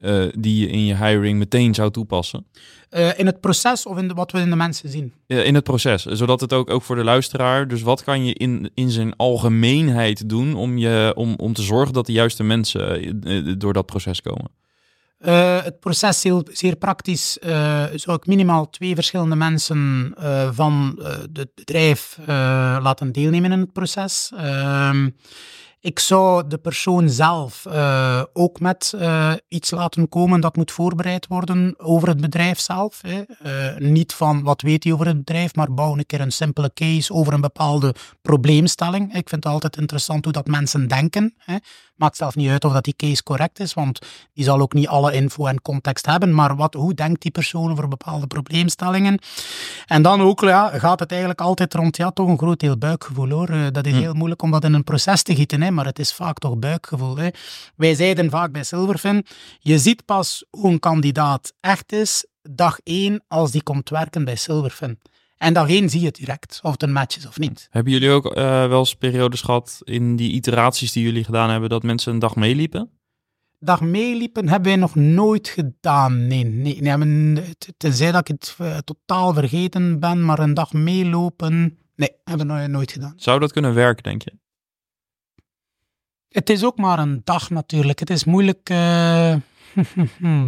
[0.00, 2.46] uh, die je in je hiring meteen zou toepassen?
[2.90, 5.12] Uh, in het proces of in de, wat we in de mensen zien?
[5.26, 7.68] Uh, in het proces, zodat het ook, ook voor de luisteraar.
[7.68, 11.94] Dus wat kan je in, in zijn algemeenheid doen om, je, om, om te zorgen
[11.94, 14.50] dat de juiste mensen door dat proces komen?
[15.62, 17.38] het proces heel, zeer praktisch.
[17.94, 20.14] zou ik minimaal twee verschillende mensen
[20.52, 21.00] van
[21.32, 22.18] het bedrijf
[22.82, 24.32] laten deelnemen in het proces.
[25.86, 31.26] Ik zou de persoon zelf uh, ook met uh, iets laten komen dat moet voorbereid
[31.26, 33.00] worden over het bedrijf zelf.
[33.02, 33.22] Hè.
[33.44, 36.70] Uh, niet van wat weet hij over het bedrijf, maar bouw een keer een simpele
[36.74, 39.14] case over een bepaalde probleemstelling.
[39.14, 41.34] Ik vind het altijd interessant hoe dat mensen denken.
[41.38, 41.56] Hè.
[41.96, 43.98] Maakt zelf niet uit of dat die case correct is, want
[44.32, 46.34] die zal ook niet alle info en context hebben.
[46.34, 49.18] Maar wat, hoe denkt die persoon over bepaalde probleemstellingen?
[49.86, 53.30] En dan ook ja, gaat het eigenlijk altijd rond ja, toch een groot deel buikgevoel
[53.30, 53.72] hoor.
[53.72, 53.98] dat is hm.
[53.98, 55.62] heel moeilijk om dat in een proces te gieten.
[55.62, 57.16] Hè maar het is vaak toch buikgevoel.
[57.16, 57.28] Hè.
[57.76, 59.26] Wij zeiden vaak bij Silverfin,
[59.58, 64.36] je ziet pas hoe een kandidaat echt is dag één als die komt werken bij
[64.36, 64.98] Silverfin.
[65.36, 67.68] En dag één zie je het direct, of het een match is of niet.
[67.70, 68.32] Hebben jullie ook uh,
[68.68, 72.36] wel eens periodes gehad in die iteraties die jullie gedaan hebben, dat mensen een dag
[72.36, 72.90] meeliepen?
[73.58, 76.26] Dag meeliepen hebben wij nog nooit gedaan.
[76.26, 81.78] Nee, nee, nee tenzij dat ik het uh, totaal vergeten ben, maar een dag meelopen,
[81.94, 83.12] nee, hebben we nooit gedaan.
[83.16, 84.32] Zou dat kunnen werken, denk je?
[86.28, 87.98] Het is ook maar een dag natuurlijk.
[87.98, 88.70] Het is moeilijk.
[88.70, 89.32] Uh,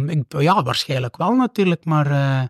[0.07, 2.43] ik, ja, waarschijnlijk wel natuurlijk, maar uh,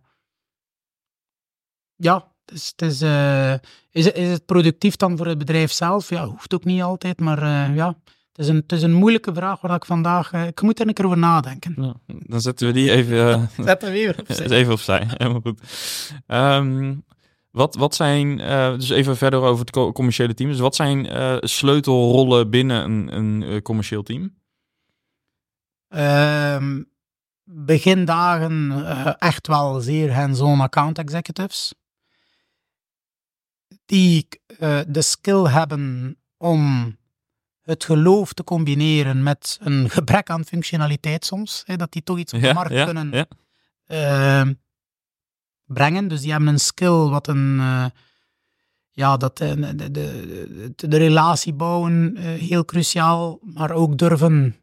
[1.96, 3.54] ja, is, het is, uh,
[3.92, 6.10] is, is, het productief dan voor het bedrijf zelf?
[6.10, 7.98] Ja, hoeft ook niet altijd, maar ja.
[8.32, 10.34] Het is, een, het is een moeilijke vraag waar ik vandaag...
[10.34, 11.76] ik moet er een keer over nadenken.
[11.78, 13.50] Ja, dan zetten we die even...
[13.66, 14.50] zetten we weer opzij.
[14.60, 15.62] even opzij, helemaal goed.
[16.28, 17.04] Um,
[17.52, 18.38] wat, wat zijn,
[18.78, 20.50] dus even verder over het commerciële team.
[20.50, 21.08] Dus wat zijn
[21.50, 24.38] sleutelrollen binnen een, een commercieel team?
[25.96, 26.90] Um,
[27.52, 28.86] begindagen
[29.18, 31.74] echt wel zeer hands-on account executives.
[33.86, 34.28] Die
[34.88, 36.96] de skill hebben om
[37.62, 41.64] het geloof te combineren met een gebrek aan functionaliteit soms.
[41.66, 43.12] Hè, dat die toch iets op de markt ja, kunnen...
[43.12, 43.28] Ja
[43.86, 44.54] ehm,
[45.74, 46.08] brengen.
[46.08, 47.58] Dus die hebben een skill wat een.
[47.58, 47.86] Uh,
[48.92, 53.40] ja, dat, uh, de, de, de, de, relatie bouwen, heel cruciaal.
[53.42, 54.56] Maar ook durven.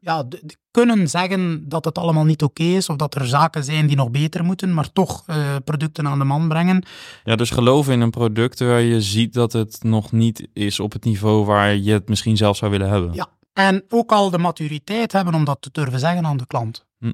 [0.00, 0.24] Ja,
[0.70, 2.88] kunnen zeggen dat het allemaal niet oké is.
[2.88, 4.74] Of dat er zaken zijn die nog beter moeten.
[4.74, 5.24] Maar toch
[5.64, 6.84] producten aan de man brengen.
[7.24, 10.92] Ja, dus geloven in een product waar je ziet dat het nog niet is op
[10.92, 13.12] het niveau waar je het misschien zelf zou willen hebben.
[13.12, 16.86] Ja, En ook al de maturiteit hebben om dat te durven zeggen aan de klant.
[16.98, 17.12] Hm.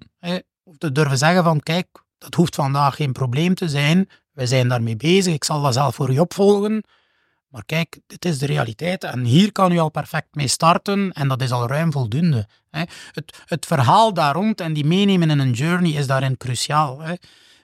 [0.65, 1.87] Of te durven zeggen van, kijk,
[2.19, 4.09] dat hoeft vandaag geen probleem te zijn.
[4.33, 5.35] Wij zijn daarmee bezig.
[5.35, 6.85] Ik zal dat zelf voor u opvolgen.
[7.53, 9.05] Maar kijk, dit is de realiteit.
[9.05, 11.13] En hier kan u al perfect mee starten.
[11.13, 12.47] En dat is al ruim voldoende.
[12.71, 12.83] Hè.
[13.13, 17.01] Het, het verhaal daar rond en die meenemen in een journey is daarin cruciaal.
[17.01, 17.15] Hè.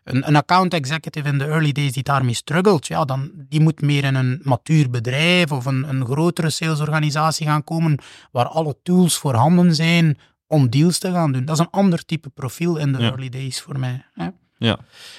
[0.04, 3.80] Een, een account executive in de early days die daarmee struggelt, ja, dan, die moet
[3.80, 7.98] meer in een matuur bedrijf of een, een grotere salesorganisatie gaan komen
[8.32, 11.44] waar alle tools voorhanden zijn om deals te gaan doen.
[11.44, 13.08] Dat is een ander type profiel in de Ja.
[13.08, 14.04] early days voor mij.
[14.14, 14.28] Hè.
[14.58, 14.78] Ja.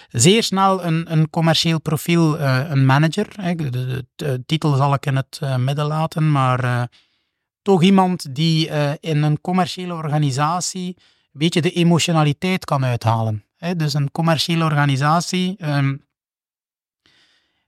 [0.10, 3.28] Zeer snel een, een commercieel profiel, eh, een manager.
[3.58, 6.84] De, de- de titel zal ik in het eh, midden laten, maar eh,
[7.62, 13.44] toch iemand die eh, in een commerciële organisatie een beetje de emotionaliteit kan uithalen.
[13.78, 15.96] Dus een commerciële organisatie ehm,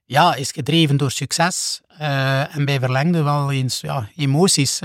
[0.05, 4.79] ja, is gedreven door succes eh, en bij verlengde wel eens ja, emoties.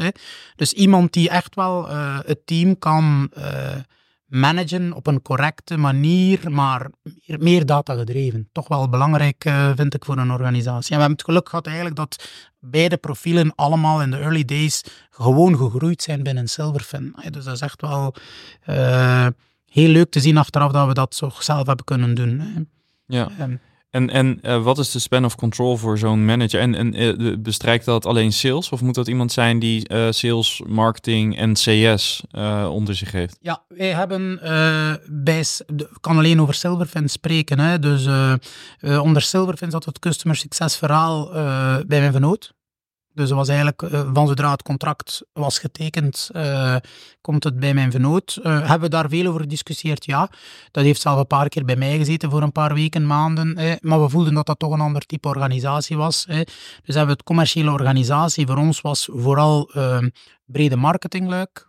[0.57, 3.77] Dus iemand die echt wel eh, het team kan eh,
[4.27, 8.49] managen op een correcte manier, maar meer, meer data gedreven.
[8.53, 10.91] Toch wel belangrijk, eh, vind ik, voor een organisatie.
[10.91, 14.85] En we hebben het geluk gehad eigenlijk dat beide profielen allemaal in de early days
[15.11, 17.15] gewoon gegroeid zijn binnen Silverfin.
[17.31, 18.15] Dus dat is echt wel
[18.63, 19.27] eh,
[19.67, 22.69] heel leuk te zien achteraf dat we dat zo zelf hebben kunnen doen.
[23.07, 23.29] ja.
[23.39, 23.57] Ehm,
[23.97, 26.61] En, en eh, wat is de span of control voor zo'n manager?
[26.61, 28.71] En, en eh, bestrijkt dat alleen sales?
[28.71, 32.23] Of moet dat iemand zijn die eh, sales, marketing en CS
[32.71, 33.37] onder zich heeft?
[33.41, 34.41] Ja, wij hebben
[35.09, 35.45] bij,
[36.01, 37.59] kan alleen over Silverfin spreken.
[37.59, 37.79] Hè.
[37.79, 38.07] Dus
[39.01, 41.31] onder Silverfin zat het customer success verhaal
[41.87, 42.55] bij mijn vernoot.
[43.17, 46.77] Dus dat was eigenlijk eh, van zodra het contract was getekend, eh,
[47.21, 48.39] komt het bij mijn vernoot.
[48.43, 50.05] Eh, hebben we daar veel over gediscussieerd?
[50.05, 50.31] Ja.
[50.71, 53.57] Dat heeft zelf een paar keer bij mij gezeten voor een paar weken, maanden.
[53.57, 56.27] eh, maar we voelden dat dat toch een ander type organisatie was.
[56.27, 56.37] eh.
[56.85, 59.71] Dus hebben we het commerciële organisatie voor ons was vooral
[60.45, 61.67] brede marketingluik.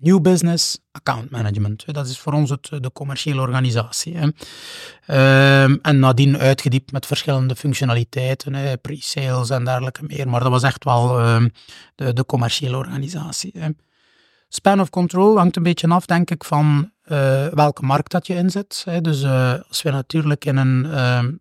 [0.00, 1.94] New business, account management.
[1.94, 4.16] Dat is voor ons het, de commerciële organisatie.
[4.16, 4.28] Hè.
[5.06, 10.28] Ehm, en nadien uitgediept met verschillende functionaliteiten, pre-sales en dergelijke meer.
[10.28, 11.48] Maar dat was echt wel ehm,
[11.94, 13.52] de, de commerciële organisatie.
[13.58, 13.68] Hè.
[14.48, 18.34] Span of control hangt een beetje af, denk ik, van eh, welke markt dat je
[18.34, 18.82] inzet.
[18.84, 19.00] Hè.
[19.00, 21.32] Dus eh, als we natuurlijk in een ehm,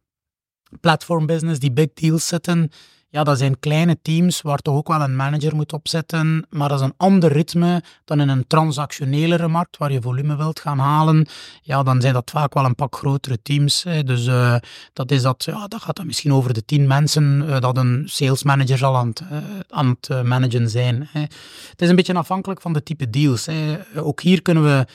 [0.82, 2.72] platform business die big deals zitten,
[3.10, 6.80] ja, dat zijn kleine teams waar toch ook wel een manager moet opzetten, maar dat
[6.80, 11.28] is een ander ritme dan in een transactionelere markt waar je volume wilt gaan halen.
[11.62, 13.84] Ja, dan zijn dat vaak wel een pak grotere teams.
[13.84, 14.04] Hè.
[14.04, 14.56] Dus eh,
[14.94, 18.04] dat, is dat, ja, dat gaat dan misschien over de tien mensen eh, dat een
[18.06, 19.38] sales manager zal aan het, eh,
[19.70, 21.10] aan het managen zijn.
[21.12, 21.22] Hè.
[21.70, 23.46] Het is een beetje afhankelijk van de type deals.
[23.46, 23.78] Hè.
[23.96, 24.88] Ook hier kunnen we,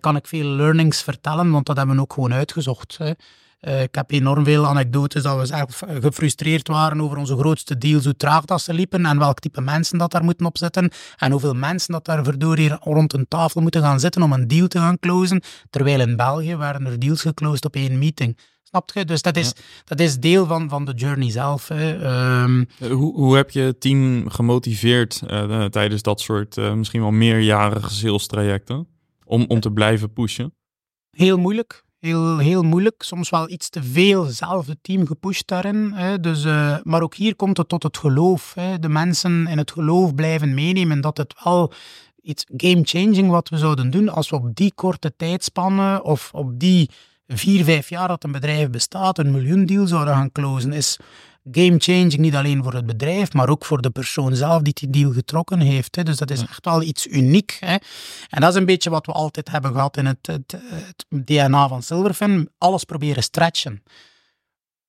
[0.00, 2.96] kan ik veel learnings vertellen, want dat hebben we ook gewoon uitgezocht.
[2.98, 3.12] Hè.
[3.66, 8.04] Eh, ik heb enorm veel anekdotes dat we zelf gefrustreerd waren over onze grootste deals,
[8.04, 11.30] hoe traag dat ze liepen en welk type mensen dat daar moeten op zitten en
[11.30, 14.78] hoeveel mensen dat daar verdorie rond een tafel moeten gaan zitten om een deal te
[14.78, 18.38] gaan closen, terwijl in België werden er deals geclosed op één meeting.
[18.62, 19.04] Snap je?
[19.04, 19.52] Dus dat is,
[19.84, 21.68] dat is deel van, van de journey zelf.
[21.68, 22.02] Hè.
[22.02, 27.10] Ehm, Eh, Hoe, hoe heb je het team gemotiveerd eh, tijdens dat soort misschien wel
[27.10, 28.86] meerjarige sales trajecten?
[29.24, 30.54] Om, om te blijven pushen?
[31.10, 31.84] heel moeilijk.
[31.98, 33.02] Heel, heel moeilijk.
[33.02, 35.92] Soms wel iets te veel zelf team gepusht daarin.
[35.92, 36.20] Hè.
[36.20, 38.54] Dus, eh, maar ook hier komt het tot het geloof.
[38.54, 38.78] Hè.
[38.78, 41.72] De mensen in het geloof blijven meenemen dat het wel
[42.22, 46.90] iets game-changing wat we zouden doen als we op die korte tijdspannen of op die
[47.26, 50.98] vier, vijf jaar dat een bedrijf bestaat, een miljoendeal zouden gaan closen, is
[51.50, 55.12] game-changing niet alleen voor het bedrijf, maar ook voor de persoon zelf die die deal
[55.12, 55.96] getrokken heeft.
[55.96, 56.02] Hè.
[56.02, 57.56] Dus dat is echt wel iets uniek.
[57.60, 57.76] Hè.
[58.28, 61.68] En dat is een beetje wat we altijd hebben gehad in het, het, het DNA
[61.68, 62.48] van Silverfin.
[62.58, 63.82] Alles proberen stretchen.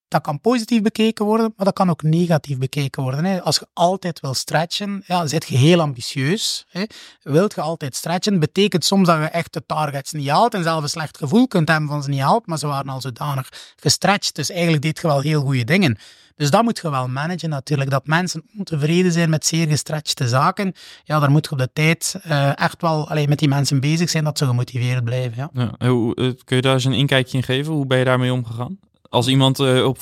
[0.08, 3.26] Dat kan positief bekeken worden, maar dat kan ook negatief bekeken worden.
[3.26, 3.42] Hè.
[3.42, 6.66] Als je altijd wil stretchen, ja, zit je heel ambitieus.
[6.70, 6.84] Hè.
[7.24, 10.84] Wilt je altijd stretchen, betekent soms dat je echt de targets niet haalt en zelf
[10.84, 14.36] een slecht gevoel kunt hebben van ze niet haalt, maar ze waren al zodanig gestretched.
[14.36, 15.98] Dus eigenlijk deed je wel heel goede dingen.
[16.36, 17.90] Dus dat moet je wel managen natuurlijk.
[17.90, 22.16] Dat mensen ontevreden zijn met zeer gestretchte zaken, ja, daar moet je op de tijd
[22.24, 25.34] eh, echt wel alleen met die mensen bezig zijn dat ze gemotiveerd blijven.
[25.38, 25.50] Ja.
[25.54, 25.72] Ja.
[25.78, 27.74] eh, kun je daar eens een inkijkje in geven?
[27.74, 28.80] Hoe ben je daarmee omgegaan?
[29.10, 30.02] Als iemand eh, op 95%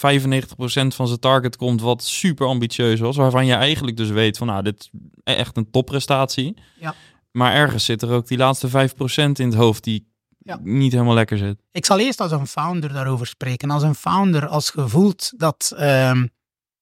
[0.87, 4.63] van zijn target komt, wat super ambitieus was, waarvan je eigenlijk dus weet van, nou,
[4.63, 4.89] dit is
[5.23, 6.57] echt een topprestatie.
[6.79, 6.95] Ja.
[7.31, 8.71] Maar ergens zit er ook die laatste 5%
[9.15, 10.59] in het hoofd die Ja.
[10.63, 11.63] niet helemaal lekker zit.
[11.71, 13.69] Ik zal eerst als een founder daarover spreken.
[13.71, 15.73] Als een founder, als je voelt dat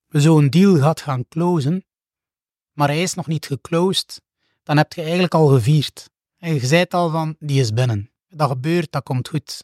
[0.07, 1.85] we zo'n deal gaat gaan closen,
[2.73, 4.21] maar hij is nog niet geclosed,
[4.63, 6.09] dan heb je eigenlijk al gevierd.
[6.37, 8.11] En je zei het al van, die is binnen.
[8.29, 9.63] Dat gebeurt, dat komt goed.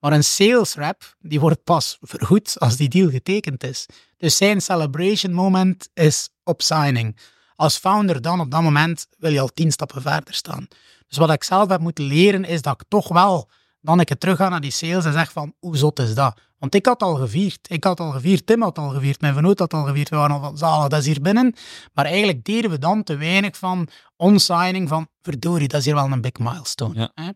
[0.00, 3.86] Maar een sales rep, die wordt pas vergoed als die deal getekend is.
[4.16, 7.16] Dus zijn celebration moment is op signing.
[7.56, 10.66] als founder dan op dat moment wil je al tien stappen verder staan.
[11.08, 13.48] Dus wat ik zelf heb moeten leren, is dat ik toch wel
[13.80, 16.40] dan ik terug ga naar die sales en zeg van, hoe zot is dat?
[16.58, 17.70] Want ik had al gevierd.
[17.70, 20.08] Ik had al gevierd, Tim had al gevierd, mijn vernoot had al gevierd.
[20.08, 21.54] We waren al van, zalig, dat is hier binnen.
[21.92, 26.12] Maar eigenlijk deden we dan te weinig van on-signing van, verdorie, dat is hier wel
[26.12, 27.10] een big milestone.
[27.14, 27.30] Hè?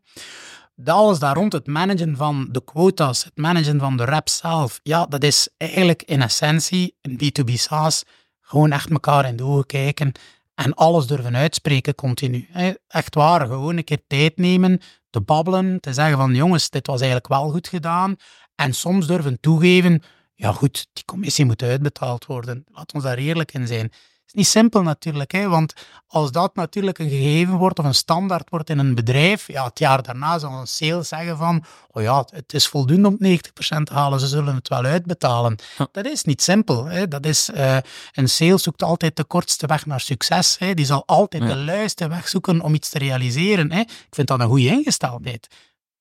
[0.85, 5.07] Alles daar rond, het managen van de quotas, het managen van de rap zelf, ja,
[5.07, 8.03] dat is eigenlijk in essentie, een B2B SaaS,
[8.41, 10.13] gewoon echt elkaar in de ogen kijken
[10.55, 12.49] en alles durven uitspreken continu.
[12.89, 17.01] Echt waar, gewoon een keer tijd nemen, te babbelen, te zeggen van jongens, dit was
[17.01, 18.17] eigenlijk wel goed gedaan.
[18.55, 20.03] En soms durven toegeven,
[20.35, 22.65] ja goed, die commissie moet uitbetaald worden.
[22.73, 23.93] Laat ons daar eerlijk in zijn
[24.33, 25.73] is niet simpel natuurlijk, hè, want
[26.07, 29.79] als dat natuurlijk een gegeven wordt of een standaard wordt in een bedrijf, ja, het
[29.79, 33.93] jaar daarna zal een sales zeggen van, oh ja, het is voldoende om 90% te
[33.93, 35.57] halen, ze zullen het wel uitbetalen.
[35.93, 36.85] Dat is niet simpel.
[36.85, 37.09] Hè.
[37.09, 37.77] Dat is, uh,
[38.13, 40.59] een sales zoekt altijd de kortste weg naar succes.
[40.59, 40.75] Hè.
[40.75, 43.73] Die zal altijd de luiste weg zoeken om iets te realiseren.
[43.73, 43.81] Hè.
[43.81, 45.49] Ik vind dat een goede ingesteldheid.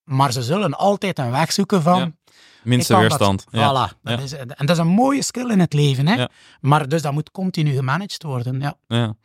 [0.04, 2.16] Maar ze zullen altijd een weg zoeken van,
[2.64, 3.46] Minste weerstand.
[3.46, 4.00] voilà.
[4.02, 6.08] Dat Is, en dat is een mooie skill in het leven.
[6.08, 6.26] Hè?
[6.60, 8.60] Maar dus dat moet continu gemanaged worden.
[8.60, 8.78] Ja.
[8.88, 9.16] ja.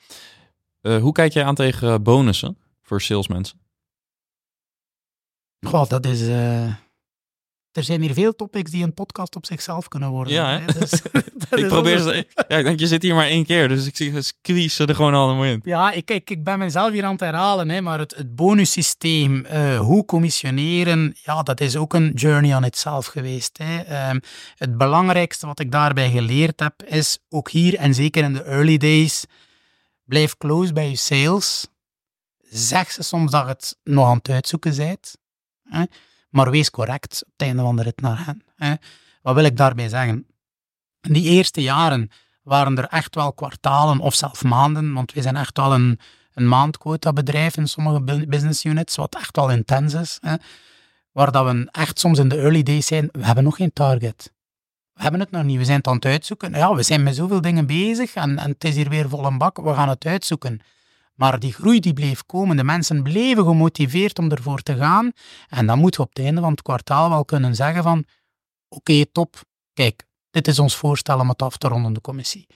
[0.83, 3.61] Uh, hoe kijk jij aan tegen bonussen voor salesmensen?
[5.67, 6.23] Goh, dat is...
[6.23, 6.75] Uh,
[7.77, 10.33] er zijn hier veel topics die een podcast op zichzelf kunnen worden.
[10.33, 10.93] Ja, dus,
[11.63, 12.27] ik probeer ze.
[12.49, 15.15] Ja, ik denk, je zit hier maar één keer, dus ik zie squeeze er gewoon
[15.15, 15.61] allemaal in.
[15.65, 19.47] Ja, ik, ik, ik ben mezelf hier aan het herhalen, hè, maar het, het bonussysteem,
[19.53, 23.59] uh, hoe commissioneren, ja, dat is ook een journey on itself geweest.
[23.59, 24.11] Hè.
[24.11, 24.21] Um,
[24.57, 28.77] het belangrijkste wat ik daarbij geleerd heb, is ook hier en zeker in de early
[28.77, 29.25] days,
[30.05, 31.67] blijf close bij je sales.
[32.51, 35.17] Zeg ze soms dat het nog aan het uitzoeken bent.
[35.65, 35.85] Hè
[36.37, 38.43] maar wees correct op het einde van de rit naar hen.
[38.57, 38.75] Hè.
[39.23, 40.27] Wat wil ik daarbij zeggen?
[41.01, 42.11] In die eerste jaren
[42.43, 46.01] waren er echt wel kwartalen of zelfs maanden, want we zijn echt wel een,
[46.35, 50.19] een maandquota bedrijf in sommige business units, wat echt wel intens is.
[50.21, 50.35] Hè.
[51.13, 54.33] Waar dat we echt soms in de early days zijn, we hebben nog geen target.
[54.93, 56.51] We hebben het nog niet, we zijn het aan het uitzoeken.
[56.53, 59.39] Ja, we zijn met zoveel dingen bezig en, en het is hier weer vol een
[59.39, 60.61] bak, we gaan het uitzoeken.
[61.17, 65.13] Maar die groei die bleef komen, de mensen bleven gemotiveerd om ervoor te gaan.
[65.49, 68.05] En dan moeten we op het einde van het kwartaal wel kunnen zeggen van,
[68.69, 69.37] oké, top,
[69.73, 72.47] kijk, dit is ons voorstel om het af te ronden, de commissie.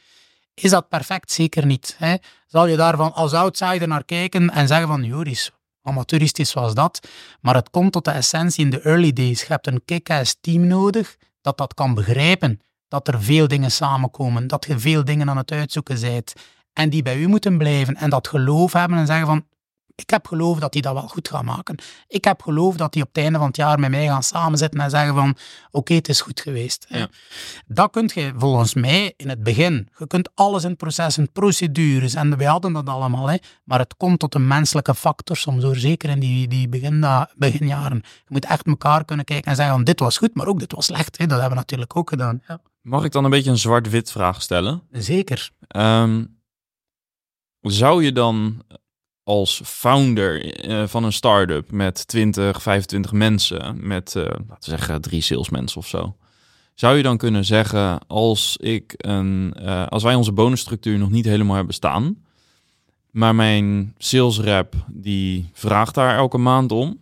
[0.54, 1.32] Is dat perfect?
[1.32, 1.94] Zeker niet.
[1.98, 2.14] Hè?
[2.46, 5.50] Zal je daarvan als outsider naar kijken en zeggen van, Joris,
[5.82, 7.08] amateuristisch was dat,
[7.40, 9.40] maar het komt tot de essentie in de early days.
[9.40, 14.46] Je hebt een kick-ass team nodig dat dat kan begrijpen, dat er veel dingen samenkomen,
[14.46, 16.32] dat je veel dingen aan het uitzoeken bent
[16.81, 19.45] en die bij u moeten blijven en dat geloof hebben en zeggen van
[19.95, 21.76] ik heb geloof dat die dat wel goed gaan maken.
[22.09, 24.81] Ik heb geloof dat die op het einde van het jaar met mij gaan samenzitten
[24.81, 25.37] en zeggen van
[25.70, 26.87] oké, het is goed geweest.
[26.89, 27.09] Ja.
[27.66, 29.89] Dat kunt je volgens mij in het begin.
[29.99, 33.28] Je kunt alles in processen, procedures en we hadden dat allemaal.
[33.28, 37.05] Hè, maar het komt tot een menselijke factor soms zeker in die, die begin,
[37.37, 38.03] beginjaren.
[38.05, 40.72] Je moet echt elkaar kunnen kijken en zeggen van dit was goed, maar ook dit
[40.72, 41.18] was slecht.
[41.18, 41.26] Hè.
[41.26, 42.43] Dat hebben we natuurlijk ook gedaan.
[42.49, 42.61] Ja.
[42.83, 44.83] Mag ik dan een beetje een zwart-wit vraag stellen?
[44.91, 45.51] Zeker.
[45.76, 46.39] Um,
[47.61, 48.62] zou je dan
[49.22, 55.00] als founder uh, van een start-up met 20, 25 mensen, met uh, laten we zeggen
[55.00, 56.16] drie salesmensen of zo,
[56.74, 61.24] zou je dan kunnen zeggen als ik een, uh, als wij onze bonusstructuur nog niet
[61.24, 62.24] helemaal hebben staan,
[63.11, 67.00] maar mijn sales rep die vraagt daar elke maand om,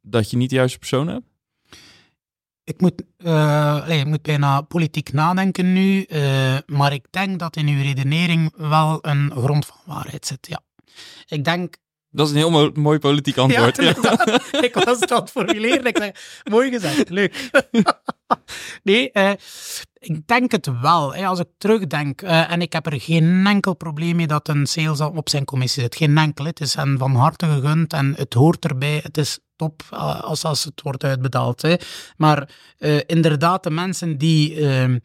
[0.00, 1.26] dat je niet de juiste persoon hebt?
[2.68, 7.68] Ik moet, uh, ik moet bijna politiek nadenken nu, uh, maar ik denk dat in
[7.68, 10.60] uw redenering wel een grond van waarheid zit, ja.
[11.26, 11.76] Ik denk...
[12.18, 13.76] Dat is een heel mooi, mooi politiek antwoord.
[13.82, 13.90] Ja,
[14.68, 15.84] ik was het aan het formuleren.
[15.84, 17.50] Ik zeg, mooi gezegd, leuk.
[18.82, 19.30] nee, uh,
[19.98, 21.14] ik denk het wel.
[21.14, 21.26] Hè.
[21.26, 25.00] Als ik terugdenk, uh, en ik heb er geen enkel probleem mee dat een sales
[25.00, 25.96] op zijn commissie zit.
[25.96, 26.44] Geen enkel.
[26.44, 29.00] Het is hen van harte gegund en het hoort erbij.
[29.02, 31.62] Het is top uh, als, als het wordt uitbetaald.
[31.62, 31.74] Hè.
[32.16, 34.98] Maar uh, inderdaad, de mensen die ehm,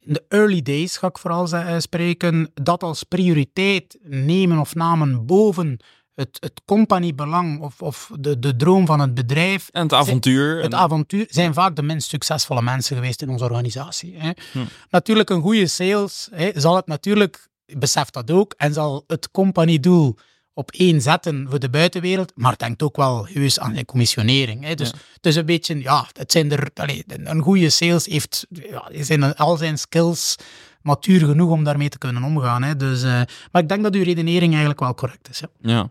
[0.00, 1.48] in de early days, ga ik vooral
[1.78, 5.80] spreken, dat als prioriteit nemen of namen boven
[6.14, 9.68] het, het compagniebelang of, of de, de droom van het bedrijf.
[9.72, 10.50] En het avontuur.
[10.50, 14.14] Zijn, het avontuur zijn vaak de minst succesvolle mensen geweest in onze organisatie.
[14.18, 14.30] Hè.
[14.52, 14.58] Hm.
[14.90, 20.16] Natuurlijk, een goede sales hè, zal het natuurlijk, beseft dat ook, en zal het compagniedoel
[20.54, 24.64] op één zetten voor de buitenwereld, maar denkt ook wel heus aan de commissionering.
[24.64, 24.74] Hè.
[24.74, 28.90] Dus het is een beetje, ja, het zijn er, allez, een goede sales heeft, ja,
[28.90, 30.36] zijn al zijn skills
[30.82, 32.62] matuur genoeg om daarmee te kunnen omgaan.
[32.62, 32.76] Hè.
[32.76, 33.20] Dus, uh,
[33.52, 35.40] maar ik denk dat uw redenering eigenlijk wel correct is.
[35.40, 35.48] Ja.
[35.60, 35.88] ja.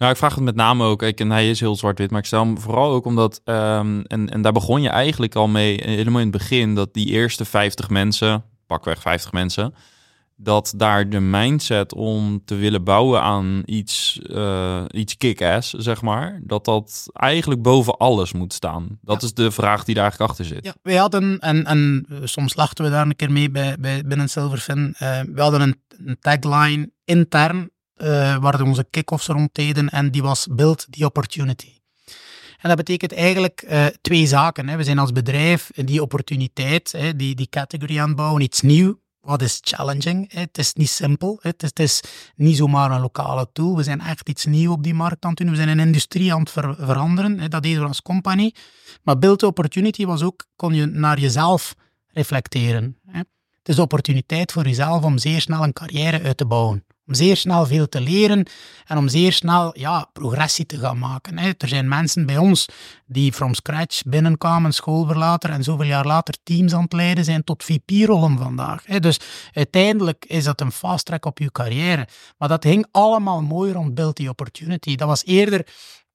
[0.00, 1.02] Nou, ik vraag het met name ook.
[1.02, 4.30] Ik, en hij is heel zwart-wit, maar ik stel hem vooral ook omdat, um, en,
[4.30, 7.88] en daar begon je eigenlijk al mee, helemaal in het begin, dat die eerste 50
[7.88, 9.74] mensen, pakweg 50 mensen,
[10.42, 16.40] dat daar de mindset om te willen bouwen aan iets, uh, iets kick-ass, zeg maar,
[16.44, 18.98] dat dat eigenlijk boven alles moet staan.
[19.00, 20.64] Dat is de vraag die daar eigenlijk achter zit.
[20.64, 24.28] Ja, wij hadden, en, en soms lachten we daar een keer mee bij, bij, binnen
[24.28, 29.88] Silverfin, uh, we hadden een, een tagline intern uh, waar we onze kick-offs rond deden
[29.88, 31.78] en die was Build the Opportunity.
[32.58, 34.68] En dat betekent eigenlijk uh, twee zaken.
[34.68, 34.76] Hè.
[34.76, 38.98] We zijn als bedrijf die opportuniteit, hè, die, die category aan het bouwen, iets nieuw.
[39.20, 40.32] Wat is challenging?
[40.32, 41.38] Het is niet simpel.
[41.42, 42.00] Het, is, het, is,
[42.36, 43.76] niet zomaar een lokale tool.
[43.76, 45.50] We zijn echt iets nieuws op die markt aan het doen.
[45.50, 47.50] We zijn een industrie aan het ver veranderen.
[47.50, 48.54] Dat deden we als company.
[49.02, 51.74] Maar Build Opportunity was ook, kon je naar jezelf
[52.06, 52.98] reflecteren.
[53.06, 57.36] Het is opportuniteit voor jezelf om zeer snel een carrière uit te bouwen om zeer
[57.36, 58.46] snel veel te leren
[58.86, 61.38] en om zeer snel ja, progressie te gaan maken.
[61.38, 61.50] Hè.
[61.58, 62.68] Er zijn mensen bij ons
[63.06, 67.64] die from scratch binnenkwamen, schoolverlater en zoveel jaar later teams aan het leiden zijn tot
[67.64, 68.82] VP-rollen vandaag.
[68.86, 69.00] Hè.
[69.00, 69.20] Dus
[69.52, 72.08] uiteindelijk is dat een fast track op je carrière.
[72.38, 74.96] Maar dat hing allemaal mooi rond Build the Opportunity.
[74.96, 75.66] Dat was eerder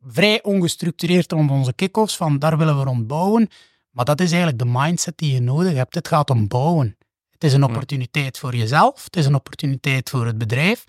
[0.07, 3.49] vrij ongestructureerd rond onze kick-offs, van daar willen we rond bouwen.
[3.91, 5.95] Maar dat is eigenlijk de mindset die je nodig hebt.
[5.95, 6.97] Het gaat om bouwen.
[7.35, 10.83] Het is een opportuniteit voor jezelf, het is een opportuniteit voor het bedrijf,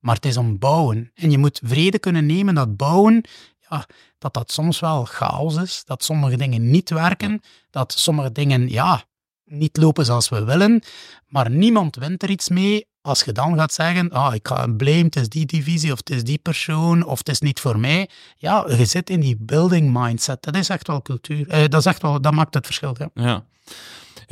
[0.00, 1.10] maar het is om bouwen.
[1.14, 3.24] En je moet vrede kunnen nemen dat bouwen,
[3.70, 3.86] ja,
[4.18, 7.40] dat dat soms wel chaos is, dat sommige dingen niet werken,
[7.70, 9.04] dat sommige dingen, ja,
[9.44, 10.82] niet lopen zoals we willen,
[11.26, 15.04] maar niemand wint er iets mee als je dan gaat zeggen, ah, ik ga blame,
[15.04, 18.08] het is die divisie, of het is die persoon, of het is niet voor mij.
[18.36, 20.42] Ja, je zit in die building mindset.
[20.42, 21.48] Dat is echt wel cultuur.
[21.48, 22.96] Eh, dat, is echt wel, dat maakt het verschil.
[22.98, 23.10] Ja.
[23.14, 23.44] ja.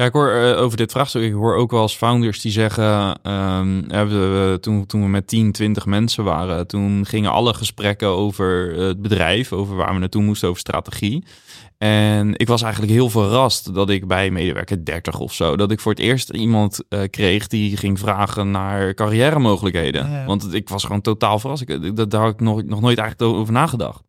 [0.00, 3.18] Ja, ik hoor uh, over dit vraagstuk, ik hoor ook wel eens founders die zeggen,
[3.32, 8.74] um, we, toen, toen we met 10, 20 mensen waren, toen gingen alle gesprekken over
[8.78, 11.24] het bedrijf, over waar we naartoe moesten, over strategie.
[11.78, 15.80] En ik was eigenlijk heel verrast dat ik bij medewerker 30 of zo, dat ik
[15.80, 20.10] voor het eerst iemand uh, kreeg die ging vragen naar carrière mogelijkheden.
[20.10, 20.24] Ja.
[20.24, 21.62] Want ik was gewoon totaal verrast.
[21.62, 24.02] Ik, dat, daar had ik nog, nog nooit eigenlijk over nagedacht.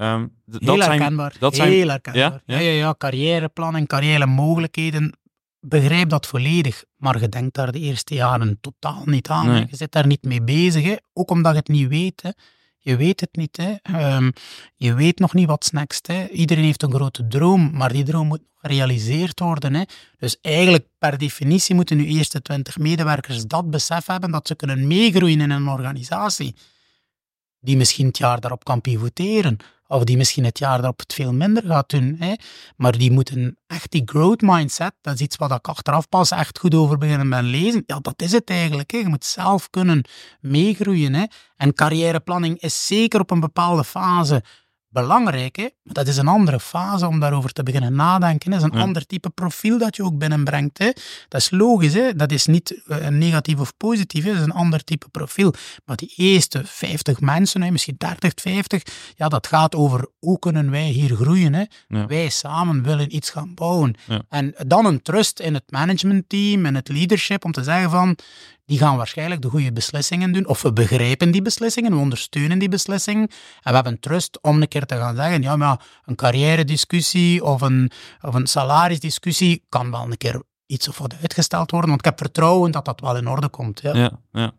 [0.00, 1.30] Um, heel dat herkenbaar.
[1.30, 2.22] Zijn, dat zijn, herkenbaar.
[2.22, 2.42] Ja?
[2.44, 2.58] Ja?
[2.58, 5.18] Ja, ja, carrièreplanning, carrière mogelijkheden.
[5.60, 9.46] Begrijp dat volledig, maar je denkt daar de eerste jaren totaal niet aan.
[9.46, 9.66] Nee.
[9.70, 10.94] Je zit daar niet mee bezig, hè?
[11.12, 12.22] ook omdat je het niet weet.
[12.22, 12.30] Hè?
[12.78, 13.56] Je weet het niet.
[13.56, 13.74] Hè?
[14.16, 14.32] Um,
[14.74, 16.06] je weet nog niet wat next.
[16.06, 16.28] Hè?
[16.28, 19.74] Iedereen heeft een grote droom, maar die droom moet gerealiseerd worden.
[19.74, 19.82] Hè?
[20.18, 24.86] Dus eigenlijk per definitie moeten nu eerste twintig medewerkers dat besef hebben dat ze kunnen
[24.86, 26.54] meegroeien in een organisatie
[27.60, 29.56] die misschien het jaar daarop kan pivoteren
[29.90, 32.16] of die misschien het jaar daarop het veel minder gaat doen.
[32.18, 32.34] Hè.
[32.76, 36.58] Maar die moeten echt die growth mindset, dat is iets wat ik achteraf pas echt
[36.58, 37.82] goed over beginnen ben lezen.
[37.86, 38.90] Ja, dat is het eigenlijk.
[38.90, 38.98] Hè.
[38.98, 40.04] Je moet zelf kunnen
[40.40, 41.14] meegroeien.
[41.14, 41.24] Hè.
[41.56, 44.42] En carrièreplanning is zeker op een bepaalde fase
[44.90, 45.68] belangrijk, hè?
[45.82, 48.50] maar dat is een andere fase om daarover te beginnen nadenken.
[48.50, 50.78] Dat is een ander type profiel dat je ook binnenbrengt.
[50.78, 50.90] Hè?
[51.28, 52.14] Dat is logisch, hè?
[52.14, 54.30] dat is niet uh, negatief of positief, hè?
[54.30, 55.54] dat is een ander type profiel.
[55.84, 58.82] Maar die eerste 50 mensen, hè, misschien 30, 50,
[59.16, 61.54] ja, dat gaat over hoe kunnen wij hier groeien.
[61.54, 61.64] Hè?
[61.88, 62.06] Ja.
[62.06, 63.94] Wij samen willen iets gaan bouwen.
[64.06, 64.22] Ja.
[64.28, 68.16] En dan een trust in het managementteam en het leadership om te zeggen van,
[68.70, 70.46] die gaan waarschijnlijk de goede beslissingen doen.
[70.46, 73.28] Of we begrijpen die beslissingen, we ondersteunen die beslissingen.
[73.62, 77.44] En we hebben trust om een keer te gaan zeggen, ja, maar een carrière discussie
[77.44, 77.90] of een,
[78.20, 81.88] of een salarisdiscussie kan wel een keer iets of wat uitgesteld worden.
[81.88, 83.80] Want ik heb vertrouwen dat dat wel in orde komt.
[83.80, 84.10] Ja, ja.
[84.32, 84.52] ja.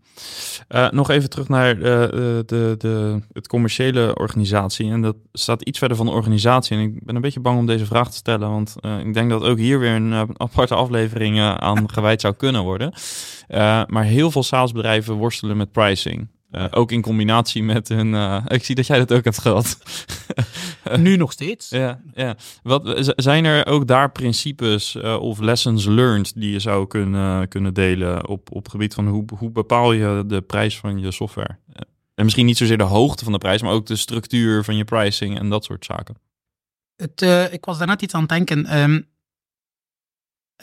[0.69, 4.91] Uh, nog even terug naar uh, de, de, het commerciële organisatie.
[4.91, 6.77] En dat staat iets verder van de organisatie.
[6.77, 8.49] En ik ben een beetje bang om deze vraag te stellen.
[8.49, 12.93] Want ik denk dat ook hier weer een aparte aflevering aan gewijd zou kunnen worden.
[13.87, 16.27] maar heel veel salesbedrijven worstelen met pricing.
[16.51, 18.07] Uh, ook in combinatie met hun.
[18.07, 19.77] Uh, ik zie dat jij dat ook hebt gehad.
[20.97, 21.69] nu nog steeds.
[21.69, 22.35] Ja, ja.
[22.63, 27.73] Wat, zijn er ook daar principes uh, of lessons learned die je zou kunnen, kunnen
[27.73, 31.57] delen op, op gebied van hoe, hoe bepaal je de prijs van je software?
[32.15, 34.83] En misschien niet zozeer de hoogte van de prijs, maar ook de structuur van je
[34.83, 36.15] pricing en dat soort zaken.
[36.95, 37.21] Het,
[37.51, 38.79] ik was daarnet iets aan het denken.
[38.79, 39.09] Um,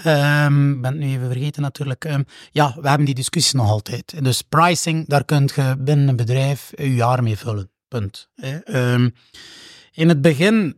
[0.07, 2.05] Um, ben het nu even vergeten natuurlijk.
[2.05, 4.25] Um, ja, we hebben die discussies nog altijd.
[4.25, 7.71] Dus pricing, daar kun je binnen een bedrijf je jaar mee vullen.
[7.89, 8.29] Punt.
[8.67, 9.15] Um,
[9.93, 10.77] in het begin,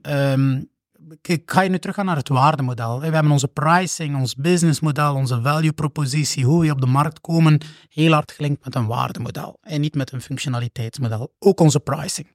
[1.45, 3.01] ga je nu terug gaan naar het waardemodel.
[3.01, 7.61] We hebben onze pricing, ons businessmodel, onze value propositie, hoe we op de markt komen,
[7.89, 11.35] heel hard gelinkt met een waardemodel en niet met een functionaliteitsmodel.
[11.39, 12.27] Ook onze pricing.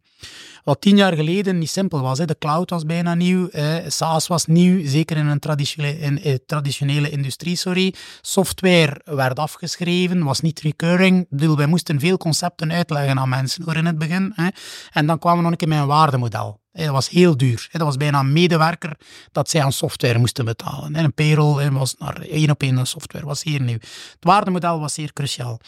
[0.63, 2.17] Wat tien jaar geleden niet simpel was.
[2.17, 2.25] Hè.
[2.25, 6.39] De cloud was bijna nieuw, eh, SaaS was nieuw, zeker in een traditionele, in, in
[6.45, 7.55] traditionele industrie.
[7.55, 7.93] Sorry.
[8.21, 11.25] Software werd afgeschreven, was niet recurring.
[11.29, 14.31] Bedoel, wij moesten veel concepten uitleggen aan mensen hoor, in het begin.
[14.35, 14.47] Hè.
[14.91, 16.63] En dan kwamen we nog een keer met een waardemodel.
[16.71, 17.67] Dat was heel duur.
[17.71, 18.97] Dat was bijna een medewerker
[19.31, 20.95] dat zij aan software moesten betalen.
[20.95, 23.77] En een payroll was naar één op één software, was zeer nieuw.
[23.79, 25.59] Het waardemodel was zeer cruciaal.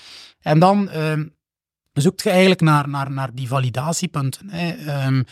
[0.42, 1.26] En dan ehm,
[2.02, 4.50] zoekt je eigenlijk naar, naar, naar die validatiepunten.
[4.50, 5.06] Hè.
[5.06, 5.26] Um,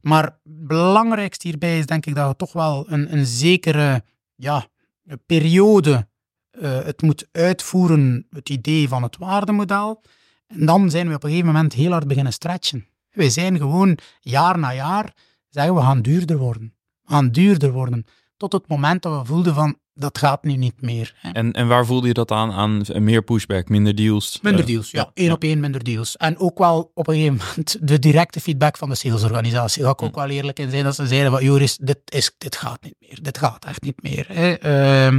[0.00, 4.66] maar het belangrijkste hierbij is denk ik dat we toch wel een, een zekere ja,
[5.26, 6.06] periode
[6.52, 10.02] uh, het moet uitvoeren, het idee van het waardemodel.
[10.46, 12.86] En dan zijn we op een gegeven moment heel hard beginnen stretchen.
[13.10, 15.14] Wij zijn gewoon jaar na jaar
[15.48, 16.74] zeggen we gaan duurder worden.
[17.02, 18.06] We gaan duurder worden.
[18.36, 21.14] Tot het moment dat we voelden van dat gaat nu niet meer.
[21.16, 21.30] Hè.
[21.30, 22.52] En, en waar voelde je dat aan?
[22.52, 24.38] Aan meer pushback, minder deals?
[24.42, 25.10] Minder uh, deals, ja.
[25.14, 25.32] Eén ja.
[25.32, 26.16] op één minder deals.
[26.16, 29.84] En ook wel op een gegeven moment de directe feedback van de salesorganisatie.
[29.84, 32.56] Ga ik ook wel eerlijk in zijn dat ze zeiden van Joris, dit, is, dit
[32.56, 33.18] gaat niet meer.
[33.22, 34.26] Dit gaat echt niet meer.
[34.28, 35.10] Hè.
[35.12, 35.18] Uh,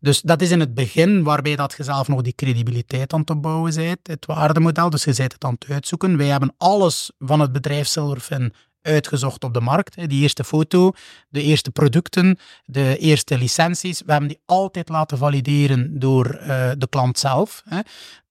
[0.00, 3.36] dus dat is in het begin waarbij dat je zelf nog die credibiliteit aan te
[3.36, 4.90] bouwen bent, het waardemodel.
[4.90, 6.16] Dus je bent het aan het uitzoeken.
[6.16, 8.52] Wij hebben alles van het bedrijf Silverfin
[8.88, 10.08] uitgezocht op de markt.
[10.08, 10.92] Die eerste foto,
[11.28, 14.02] de eerste producten, de eerste licenties.
[14.06, 17.62] We hebben die altijd laten valideren door uh, de klant zelf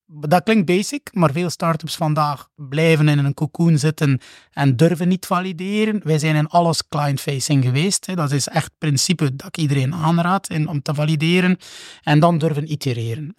[0.09, 4.19] dat klinkt basic, maar veel startups vandaag blijven in een cocoon zitten
[4.51, 6.01] en durven niet valideren.
[6.03, 8.15] Wij zijn in alles client-facing geweest.
[8.15, 11.57] Dat is echt het principe dat ik iedereen aanraad om te valideren.
[12.03, 13.35] En dan durven itereren.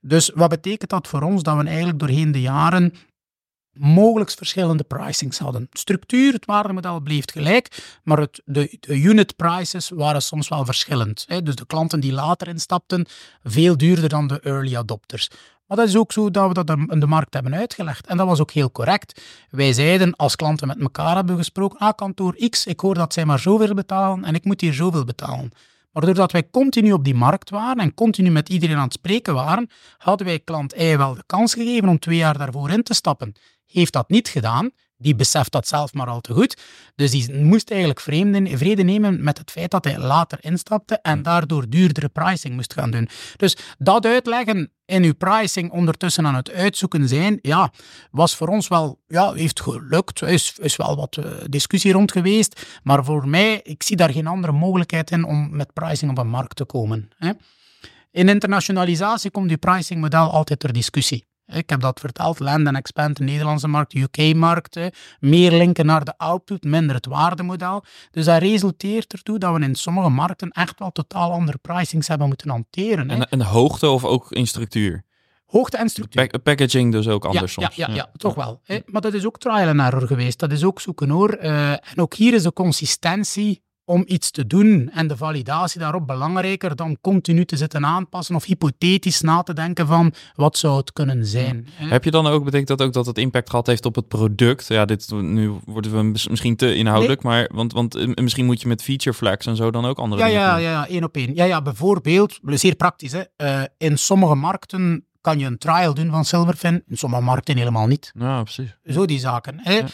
[0.00, 1.42] Dus wat betekent dat voor ons?
[1.42, 2.94] Dat we eigenlijk doorheen de jaren
[3.78, 5.68] mogelijk verschillende pricings hadden.
[5.72, 11.24] Structuur, het waardemodel bleef gelijk, maar het, de, de, unit prices waren soms wel verschillend.
[11.28, 11.42] Hè.
[11.42, 13.06] Dus de klanten die later instapten,
[13.42, 15.28] veel duurder dan de early adopters.
[15.66, 18.06] Maar dat is ook zo dat we dat in de markt hebben uitgelegd.
[18.06, 19.22] En dat was ook heel correct.
[19.50, 23.24] Wij zeiden, als klanten met elkaar hebben gesproken, ah, kantoor X, ik hoor dat zij
[23.24, 25.52] maar zoveel betalen en ik moet hier zoveel betalen.
[25.92, 29.34] Maar doordat wij continu op die markt waren en continu met iedereen aan het spreken
[29.34, 32.94] waren, hadden wij klant Y wel de kans gegeven om twee jaar daarvoor in te
[32.94, 33.34] stappen.
[33.66, 36.56] Heeft dat niet gedaan, die beseft dat zelf maar al te goed.
[36.94, 41.68] Dus die moest eigenlijk vrede nemen met het feit dat hij later instapte en daardoor
[41.68, 43.08] duurdere pricing moest gaan doen.
[43.36, 47.72] Dus dat uitleggen in uw pricing ondertussen aan het uitzoeken zijn, ja,
[48.10, 50.20] was voor ons wel, ja, heeft gelukt.
[50.20, 52.66] Er is, is wel wat uh, discussie rond geweest.
[52.82, 56.28] Maar voor mij, ik zie daar geen andere mogelijkheid in om met pricing op een
[56.28, 57.08] markt te komen.
[57.16, 57.32] Hè.
[58.10, 61.26] In internationalisatie komt die pricingmodel altijd ter discussie.
[61.52, 64.78] Ik heb dat verteld, land and expand, de Nederlandse markt, de UK-markt,
[65.20, 67.84] meer linken naar de output, minder het waardemodel.
[68.10, 72.26] Dus dat resulteert ertoe dat we in sommige markten echt wel totaal andere pricings hebben
[72.26, 73.10] moeten hanteren.
[73.10, 75.04] En, en hoogte of ook in structuur?
[75.46, 76.26] Hoogte en structuur.
[76.26, 77.76] Pa packaging dus ook anders ja, soms.
[77.76, 78.60] Ja, ja, ja, toch wel.
[78.64, 78.78] Hè?
[78.86, 80.38] Maar dat is ook trial and error geweest.
[80.38, 81.38] Dat is ook zoeken hoor.
[81.42, 86.06] Uh, en ook hier is de consistentie om iets te doen en de validatie daarop
[86.06, 90.92] belangrijker dan continu te zitten aanpassen of hypothetisch na te denken van wat zou het
[90.92, 91.66] kunnen zijn.
[91.74, 94.66] Heb je dan ook, betekent dat ook dat het impact gehad heeft op het product?
[94.66, 98.68] Ja, dit, nu worden we misschien te inhoudelijk, maar want, want eh, misschien moet je
[98.68, 101.16] met feature flags en zo dan ook andere ja, dingen ja, ja, ja, één op
[101.16, 101.34] één.
[101.34, 106.10] Ja, ja, bijvoorbeeld, zeer praktisch, hè, uh, in sommige markten kan je een trial doen
[106.10, 108.12] van Silverfin, in sommige markten helemaal niet.
[108.18, 108.76] Ja, precies.
[108.84, 109.58] Zo die zaken.
[109.62, 109.76] Hè.
[109.76, 109.86] Ja.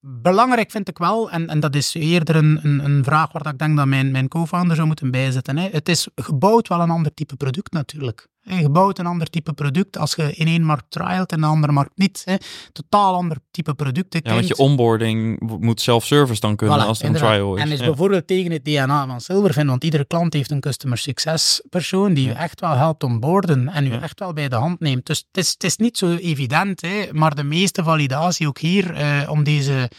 [0.00, 3.58] Belangrijk vind ik wel, en, en dat is eerder een, een, een vraag waar ik
[3.58, 5.56] denk dat mijn, mijn co-founder zou moeten bijzetten.
[5.56, 5.68] Hè.
[5.68, 8.28] Het is gebouwd wel een ander type product natuurlijk.
[8.56, 11.72] Je bouwt een ander type product als je in één markt trialt en de andere
[11.72, 12.22] markt niet.
[12.24, 12.34] Hè.
[12.72, 14.20] Totaal ander type producten.
[14.22, 17.62] Ja, want je onboarding moet self-service dan kunnen voilà, als het een trial is.
[17.62, 17.84] En is ja.
[17.84, 22.26] bijvoorbeeld tegen het DNA van Silverfin, want iedere klant heeft een customer success persoon die
[22.26, 24.00] je echt wel helpt onboarden en je ja.
[24.00, 25.06] echt wel bij de hand neemt.
[25.06, 28.94] Dus het is, het is niet zo evident, hè, maar de meeste validatie ook hier
[28.94, 29.90] eh, om deze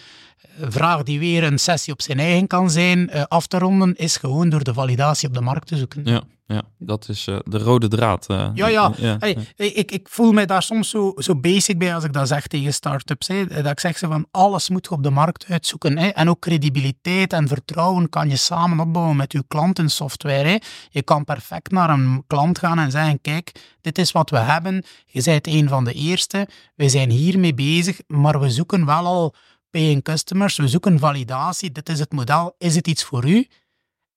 [0.62, 4.18] vraag die weer een sessie op zijn eigen kan zijn, uh, af te ronden, is
[4.18, 6.02] gewoon door de validatie op de markt te zoeken.
[6.06, 8.28] Ja, ja dat is uh, de rode draad.
[8.32, 8.94] Uh, ja, ja.
[8.98, 9.38] ja, hey.
[9.56, 12.74] Ik, ik voel mij daar soms zo, zo basic bij als ik dat zeg tegen
[12.74, 13.28] start-ups.
[13.28, 16.14] Dat ik zeg ze van alles moet je op de markt uitzoeken.
[16.14, 20.62] En ook credibiliteit en vertrouwen kan je samen opbouwen met je klantensoftware.
[20.90, 23.52] Je kan perfect naar een klant gaan en zeggen, kijk,
[23.82, 24.84] dit is wat we hebben.
[25.06, 26.48] Je bent een van de eerste.
[26.76, 29.36] We zijn hiermee bezig, maar we zoeken wel al
[29.70, 33.48] paying customers, we zoeken validatie, dit is het model, is het iets voor u?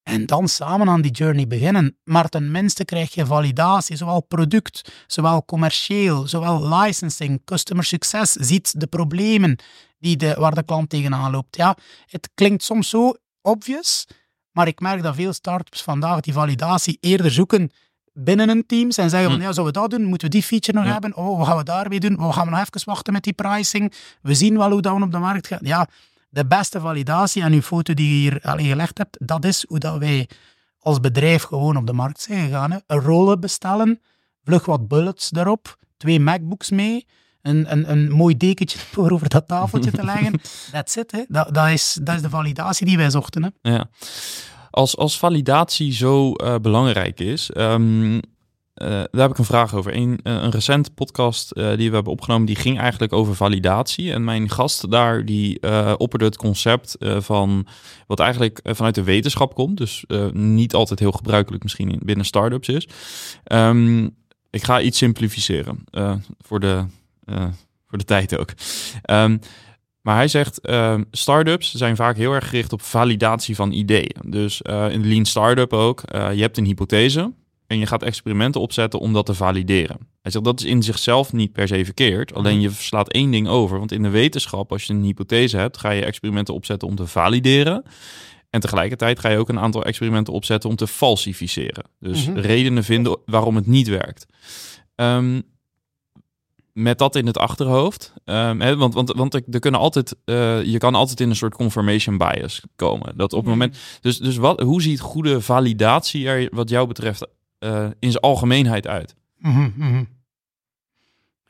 [0.03, 1.99] En dan samen aan die journey beginnen.
[2.05, 8.87] Maar tenminste krijg je validatie, zowel product, zowel commercieel, zowel licensing, customer success, ziet de
[8.87, 9.59] problemen
[9.99, 11.57] die de, waar de klant tegenaan loopt.
[11.57, 11.77] Ja,
[12.07, 14.07] het klinkt soms zo obvious,
[14.51, 17.71] maar ik merk dat veel startups vandaag die validatie eerder zoeken
[18.13, 19.45] binnen een teams en zeggen van, Hm.
[19.47, 20.05] ja, zullen we dat doen?
[20.05, 20.93] Moeten we die feature nog Ja.
[20.93, 21.17] hebben?
[21.17, 22.21] Oh, wat gaan we daarmee doen?
[22.21, 23.93] Oh, gaan we nog even wachten met die pricing?
[24.23, 25.59] We zien wel hoe dat we op de markt gaan.
[25.63, 25.89] Ja,
[26.29, 29.79] de beste validatie en uw foto die je hier allee, gelegd hebt, dat is hoe
[29.79, 30.29] dat wij
[30.79, 32.71] als bedrijf gewoon op de markt zijn gegaan.
[32.71, 32.79] Hè.
[32.87, 34.01] Een rollen bestellen,
[34.45, 37.07] vlug wat bullets erop, twee MacBooks mee,
[37.43, 40.41] een, een, een mooi dekentje voor over dat tafeltje te leggen.
[40.73, 41.11] That's it.
[41.13, 41.23] Hè.
[41.29, 43.43] Dat, dat, is, dat is de validatie die wij zochten.
[43.43, 43.71] Hè.
[43.73, 43.89] Ja.
[44.73, 49.97] Als, als validatie zo eh, belangrijk is, ehm, eh, daar heb ik een vraag over.
[49.97, 54.13] Een, eh, een recent podcast die we hebben opgenomen, die ging eigenlijk over validatie.
[54.13, 55.61] En mijn gast daar, die
[55.97, 57.67] opperde het concept van
[58.07, 59.77] wat eigenlijk vanuit de wetenschap komt.
[59.77, 62.89] Dus niet altijd heel gebruikelijk misschien in- binnen startups is.
[63.45, 64.05] Ehm,
[64.51, 65.85] ik ga iets simplificeren
[66.39, 66.85] voor, de,
[67.89, 68.51] voor de tijd ook.
[69.03, 69.39] Ehm,
[70.03, 74.17] maar hij zegt, ehm startups zijn vaak heel erg gericht op validatie van ideeën.
[74.27, 77.33] Dus eh, in de lean startup ook, eh, je hebt een hypothese
[77.67, 79.97] en je gaat experimenten opzetten om dat te valideren.
[80.23, 83.49] Hij zegt, dat is in zichzelf niet per se verkeerd, alleen je slaat één ding
[83.49, 83.79] over.
[83.79, 87.07] Want in de wetenschap, als je een hypothese hebt, ga je experimenten opzetten om te
[87.07, 87.83] valideren.
[88.51, 91.85] En tegelijkertijd ga je ook een aantal experimenten opzetten om te falsificeren.
[92.01, 92.39] Dus Mhm.
[92.39, 94.27] redenen vinden waarom het niet werkt.
[94.95, 95.41] Ehm,
[96.73, 98.13] met dat in het achterhoofd.
[98.25, 101.37] ehm, hè, want want, want er, er kunnen altijd, eh, je kan altijd in een
[101.37, 103.17] soort confirmation bias komen.
[103.17, 103.79] Dat op het moment.
[104.01, 107.27] Dus, dus wat, hoe ziet goede validatie er, wat jou betreft,
[107.59, 109.15] eh, in zijn algemeenheid uit?
[109.39, 110.05] Mhm, mhm.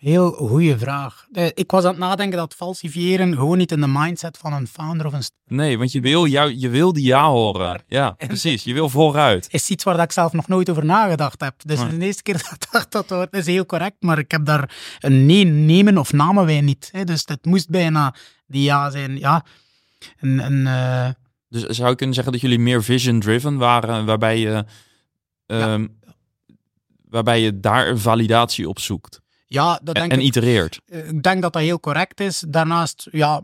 [0.02, 1.26] Heel goede vraag.
[1.32, 4.66] Eh, Ik was aan het nadenken dat falsifiëren gewoon niet in de mindset van een
[4.66, 7.82] founder of een Nee, want je wil, jou, je wil die ja horen.
[7.86, 8.64] Ja, precies.
[8.64, 9.48] Je wil vooruit.
[9.50, 11.54] is iets waar dat ik zelf nog nooit over nagedacht heb.
[11.64, 11.98] Dus Nee.
[11.98, 14.76] de eerste keer dat ik dacht dat dat is heel correct, maar ik heb daar
[15.00, 16.90] een nee nemen of namen wij niet.
[17.04, 18.14] Dus het moest bijna
[18.46, 19.18] die ja zijn.
[19.18, 19.44] Ja,
[20.20, 21.08] een, eh,
[21.48, 24.64] Dus zou je kunnen zeggen dat jullie meer vision-driven waren, waarbij je,
[25.46, 25.86] ehm,
[27.08, 29.20] waarbij je daar een validatie op zoekt
[29.52, 30.24] ja dat en, denk en ik.
[30.24, 30.80] itereert.
[30.86, 32.44] Eh, Ik denk dat dat heel correct is.
[32.48, 33.40] Daarnaast, ja,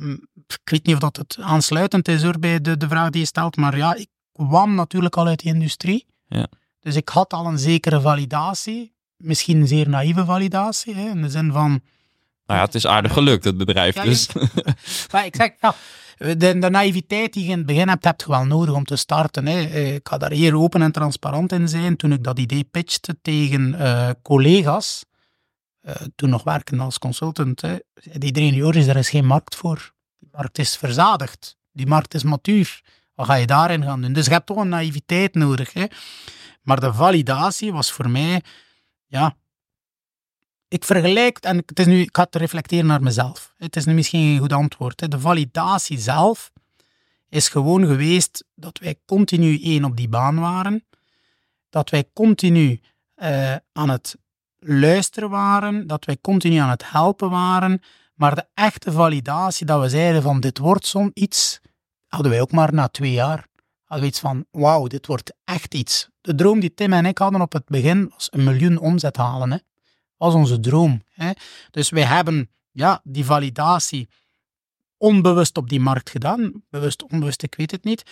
[0.47, 3.27] ik weet niet of dat het aansluitend is hoor, bij de, de vraag die je
[3.27, 6.07] stelt, maar ja, ik kwam natuurlijk al uit die industrie.
[6.29, 6.47] Ja.
[6.81, 11.29] Dus ik had al een zekere validatie, misschien een zeer naïeve validatie, hè, in de
[11.31, 11.71] zin van,
[12.47, 13.95] Nou ja, het is aardig gelukt, het bedrijf.
[13.95, 14.29] Ja, dus.
[15.13, 15.75] maar ik zeg, ja,
[16.19, 18.97] de, de naïviteit die je in het begin hebt, heb je wel nodig om te
[18.97, 19.47] starten.
[19.47, 19.63] Hè.
[19.65, 21.97] Eh, Ik ga daar hier open en transparant in zijn.
[21.97, 25.05] Toen ik dat idee pitchte tegen eh, collega's,
[26.15, 27.77] toen nog werkend als consultant, hè,
[28.21, 29.93] iedereen, Joris, er is geen markt voor.
[30.19, 31.57] Die markt is verzadigd.
[31.73, 32.81] Die markt is matuur.
[33.15, 34.13] Wat ga je daarin gaan doen?
[34.13, 35.73] Dus je hebt toch een naïviteit nodig.
[35.73, 35.85] Hè.
[36.63, 38.43] Maar de validatie was voor mij,
[39.07, 39.37] ja,
[40.69, 43.55] ik vergelijk, en het is nu, ik ga het reflecteren naar mezelf.
[43.57, 45.01] Het is nu misschien geen goed antwoord.
[45.01, 45.09] Hè.
[45.09, 46.53] De validatie zelf
[47.29, 50.87] is gewoon geweest dat wij continu één op die baan waren.
[51.71, 52.81] Dat wij continu
[53.15, 54.17] eh, aan het
[54.59, 55.87] luisteren waren.
[55.87, 57.83] Dat wij continu aan het helpen waren.
[58.15, 61.61] Maar de echte validatie, dat we zeiden van dit wordt zo'n iets,
[62.07, 63.47] hadden wij ook maar na twee jaar.
[63.85, 66.09] Hadden we iets van, wauw, dit wordt echt iets.
[66.21, 69.51] De droom die Tim en ik hadden op het begin was een miljoen omzet halen.
[69.51, 69.59] Hè
[70.19, 71.03] was onze droom.
[71.11, 71.31] Hè?
[71.71, 74.09] Dus wij hebben ja, die validatie
[74.97, 76.63] onbewust op die markt gedaan.
[76.71, 78.03] Bewust, onbewust, ik weet het niet.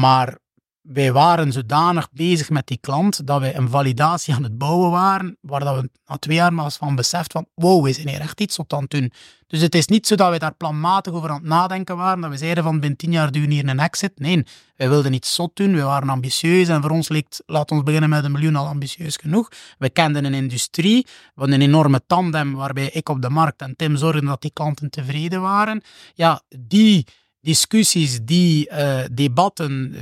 [0.00, 0.38] Maar
[0.84, 5.36] wij waren zodanig bezig met die klant dat wij een validatie aan het bouwen waren,
[5.40, 8.20] waar dat we na twee jaar maar eens van beseft van wow, we zijn hier
[8.20, 9.12] echt iets op aan het doen.
[9.46, 12.30] Dus het is niet zo dat wij daar planmatig over aan het nadenken waren, dat
[12.30, 14.18] we zeiden van binnen tien jaar doen hier een exit.
[14.18, 14.44] Nee,
[14.76, 18.10] wij wilden iets zot doen, we waren ambitieus en voor ons leek, laat ons beginnen
[18.10, 19.48] met een miljoen al ambitieus genoeg.
[19.78, 23.96] We kenden een industrie, hadden een enorme tandem waarbij ik op de markt en Tim
[23.96, 25.82] zorgden dat die klanten tevreden waren.
[26.14, 27.06] Ja, die
[27.44, 29.94] discussies, die uh, debatten,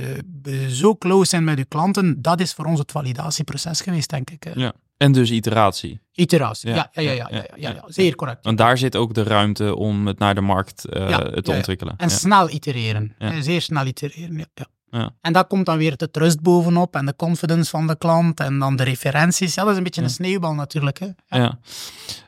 [0.45, 4.29] uh, zo close zijn met uw klanten, dat is voor ons het validatieproces geweest, denk
[4.29, 4.47] ik.
[4.55, 4.73] Ja.
[4.97, 5.99] En dus iteratie.
[6.13, 8.43] Iteratie, ja, ja, ja, ja, ja, ja, ja zeer correct.
[8.43, 11.93] Want daar zit ook de ruimte om het naar de markt uh, te ontwikkelen.
[11.97, 14.67] En snel itereren, zeer snel itereren, ja.
[14.93, 15.13] Ja.
[15.21, 18.59] En daar komt dan weer de trust bovenop en de confidence van de klant en
[18.59, 19.53] dan de referenties.
[19.53, 20.99] Ja, dat is een beetje een sneeuwbal natuurlijk.
[20.99, 21.07] Hè?
[21.27, 21.59] Ja.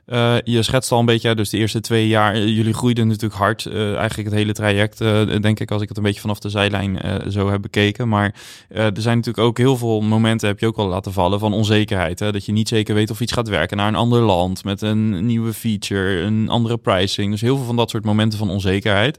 [0.08, 3.66] Uh, je schetst al een beetje, dus de eerste twee jaar, jullie groeiden natuurlijk hard.
[3.66, 4.98] Uh, eigenlijk het hele traject,
[5.42, 8.08] denk ik, als ik het een beetje vanaf de zijlijn zo heb bekeken.
[8.08, 8.36] Maar
[8.68, 12.20] er zijn natuurlijk ook heel veel momenten, heb je ook al laten vallen, van onzekerheid.
[12.20, 12.32] Hè?
[12.32, 15.26] Dat je niet zeker weet of iets gaat werken naar een ander land, met een
[15.26, 17.32] nieuwe feature, een andere pricing.
[17.32, 19.18] Dus heel veel van dat soort momenten van onzekerheid.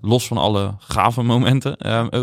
[0.00, 1.76] los van alle gave momenten.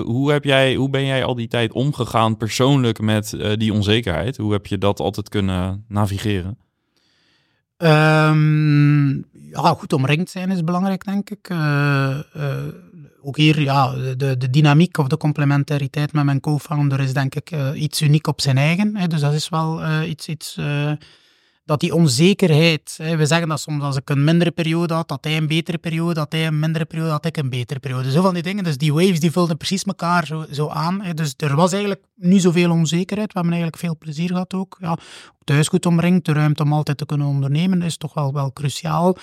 [0.06, 4.38] hoe, heb jij, hoe ben jij al die tijd omgegaan persoonlijk met die onzekerheid?
[4.38, 6.63] Hoe heb je dat altijd kunnen navigeren?
[7.84, 9.10] Ehm,
[9.52, 11.50] ja, goed omringd zijn is belangrijk, denk ik.
[11.50, 12.18] Uh,
[13.22, 17.52] ook hier, ja, de, de dynamiek of de complementariteit met mijn co-founder is denk ik
[17.52, 18.96] uh, iets uniek op zijn eigen.
[18.96, 19.08] Hè.
[19.08, 20.58] Dus dat is wel iets, iets
[21.66, 25.24] dat die onzekerheid, hè, we zeggen dat soms als ik een mindere periode had, dat
[25.24, 28.12] hij een betere periode, dat hij een mindere periode had, ik een betere periode.
[28.12, 28.64] Zo van die dingen.
[28.64, 31.02] Dus die waves die vulden precies elkaar zo, zo aan.
[31.02, 31.14] Hè.
[31.14, 33.34] Dus er was eigenlijk niet zoveel onzekerheid.
[33.34, 34.78] We hebben eigenlijk veel plezier gehad ook.
[34.80, 34.98] Ja,
[35.44, 39.18] thuis goed omringd, de ruimte om altijd te kunnen ondernemen is toch wel, wel cruciaal.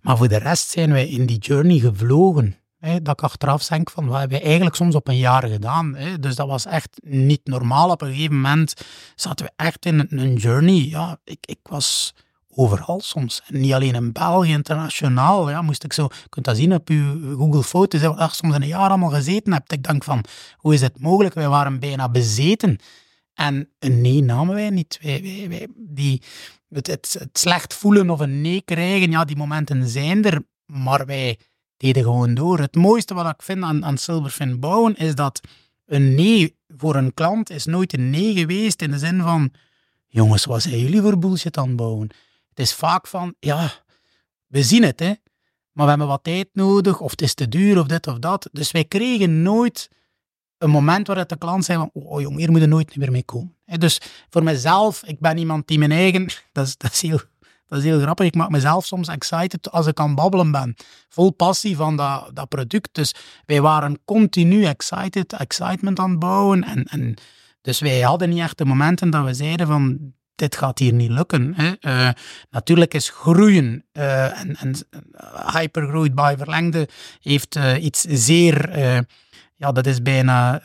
[0.00, 4.06] Maar voor de rest zijn wij in die journey gevlogen dat ik achteraf denk van,
[4.06, 5.94] wat hebben we eigenlijk soms op een jaar gedaan?
[5.94, 6.18] Hè?
[6.18, 7.90] Dus dat was echt niet normaal.
[7.90, 8.74] Op een gegeven moment
[9.14, 10.88] zaten we echt in een, journey.
[10.88, 12.14] Ja, ik, ik was
[12.54, 13.42] overal soms.
[13.48, 15.50] Niet alleen in België, internationaal.
[15.50, 18.54] Ja, moest ik zo, je kunt dat zien op je Google Foto's, dat je soms
[18.54, 19.72] een jaar allemaal gezeten hebt.
[19.72, 20.24] Ik denk van,
[20.56, 21.34] hoe is het mogelijk?
[21.34, 22.78] Wij waren bijna bezeten.
[23.34, 24.98] En een nee namen wij niet.
[25.02, 26.22] Wij, wij, wij, die,
[26.68, 30.42] het, het, het slecht voelen of een nee krijgen, ja, die momenten zijn er.
[30.66, 31.38] Maar wij
[31.80, 32.58] deden gewoon door.
[32.58, 35.40] Het mooiste wat ik vind aan, aan Silverfin bouwen is dat
[35.86, 39.52] een nee voor een klant is nooit een nee geweest in de zin van
[40.08, 42.08] jongens, wat zijn jullie voor bullshit aan het bouwen?
[42.48, 43.72] Het is vaak van, ja,
[44.46, 45.12] we zien het, hè,
[45.72, 48.48] maar we hebben wat tijd nodig, of het is te duur, of dit of dat.
[48.52, 49.88] Dus wij kregen nooit
[50.58, 53.24] een moment waar de klant zei van, oh jong, hier moet je nooit meer mee
[53.24, 53.56] komen.
[53.64, 54.00] Dus
[54.30, 57.20] voor mezelf, ik ben iemand die mijn eigen, dat is, dat is heel
[57.70, 58.26] dat is heel grappig.
[58.26, 60.74] Ik maak mezelf soms excited als ik aan babbelen ben.
[61.08, 62.88] Vol passie van dat, dat product.
[62.92, 63.14] Dus
[63.46, 66.64] wij waren continu excited, excitement aan het bouwen.
[66.64, 67.14] En, en
[67.60, 71.10] dus wij hadden niet echt de momenten dat we zeiden van dit gaat hier niet
[71.10, 71.54] lukken.
[71.54, 71.72] Hè.
[71.80, 72.10] Uh,
[72.50, 76.88] natuurlijk is groeien uh, en, en bij verlengde
[77.20, 78.76] heeft uh, iets zeer,
[79.54, 80.62] ja dat is bijna,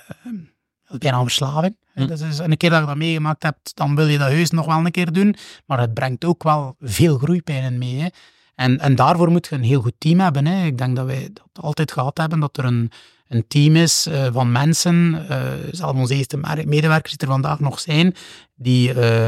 [1.00, 1.76] bijna een verslaving.
[1.94, 2.08] Hm.
[2.08, 4.66] Dat is, een keer dat je dat meegemaakt hebt, dan wil je dat heus nog
[4.66, 5.36] wel een keer doen.
[5.66, 8.00] Maar het brengt ook wel veel groeipijnen mee.
[8.00, 8.08] Hè.
[8.56, 10.46] En, en daarvoor moet je een heel goed team hebben.
[10.46, 10.66] Hè.
[10.66, 12.92] Ik denk dat wij dat altijd gehad hebben, dat er een,
[13.28, 17.80] een team is uh, van mensen, uh, zelfs onze eerste medewerkers die er vandaag nog
[17.80, 18.16] zijn,
[18.56, 19.28] die uh,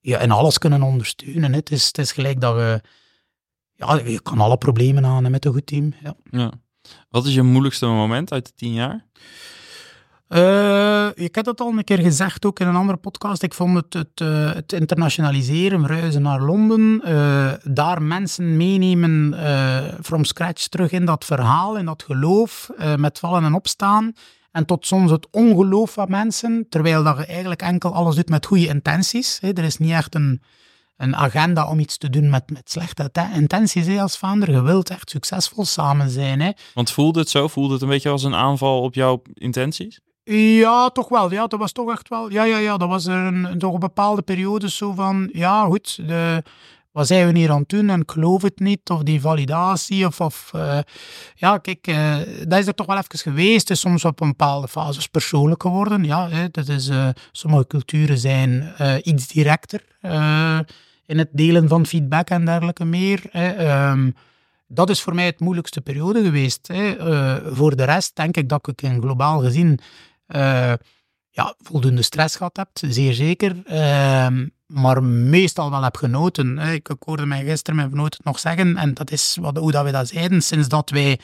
[0.00, 1.50] ja, in alles kunnen ondersteunen.
[1.50, 1.56] Hè.
[1.56, 2.80] Het, is, het is gelijk dat je,
[3.74, 5.94] ja, je kan alle problemen aan met een goed team.
[6.02, 6.14] Ja.
[6.30, 6.52] ja.
[7.08, 9.04] Wat is je moeilijkste moment uit de tien jaar?
[10.34, 13.42] Uh, ik heb dat al een keer gezegd, ook in een andere podcast.
[13.42, 19.34] Ik vond het, het, uh, het internationaliseren, reizen naar Londen, uh, daar mensen meenemen
[20.02, 24.12] from scratch terug in dat verhaal, in dat geloof, met vallen en opstaan.
[24.52, 28.46] En tot soms het ongeloof van mensen, terwijl dat je eigenlijk enkel alles doet met
[28.46, 29.38] goede intenties.
[29.40, 29.52] Hè.
[29.52, 30.42] Er is niet echt een,
[30.96, 34.50] een agenda om iets te doen met, met slechte intenties hè, als founder.
[34.50, 36.40] Je wilt echt succesvol samen zijn.
[36.40, 36.50] Hè.
[36.74, 37.48] Want voelde het zo?
[37.48, 40.00] Voelde het een beetje als een aanval op jouw intenties?
[40.24, 41.32] Ja, toch wel.
[41.32, 42.30] Ja, dat was toch echt wel.
[42.30, 42.76] Ja, ja, ja.
[42.76, 45.28] Dat was er een, toch een bepaalde periode zo van.
[45.32, 45.96] Ja, goed.
[46.06, 46.42] De,
[46.92, 47.90] wat zijn we hier aan het doen?
[47.90, 48.90] En ik geloof het niet.
[48.90, 50.06] Of die validatie.
[50.06, 50.20] Of.
[50.20, 50.78] of uh,
[51.34, 51.86] ja, kijk.
[51.86, 52.16] Uh,
[52.48, 53.70] dat is er toch wel even geweest.
[53.70, 56.04] is soms op een bepaalde fases persoonlijk geworden.
[56.04, 56.88] Ja, hè, dat is.
[56.88, 59.84] Uh, sommige culturen zijn iets directer.
[61.06, 63.22] in het delen van feedback en dergelijke meer.
[63.30, 63.90] Hè.
[63.90, 64.14] Um,
[64.66, 66.68] dat is voor mij het moeilijkste periode geweest.
[66.72, 66.96] Hè.
[67.54, 69.80] voor de rest denk ik dat ik in globaal gezien
[70.34, 70.72] uh,
[71.28, 73.56] ja, voldoende stress gehad hebt, zeer zeker.
[73.66, 76.58] Uh, maar meestal wel heb genoten.
[76.58, 79.84] Ik, ik hoorde mij gisteren mijn vernoot nog zeggen, en dat is wat, hoe dat
[79.84, 80.42] we dat zeiden.
[80.42, 81.20] Sinds dat wij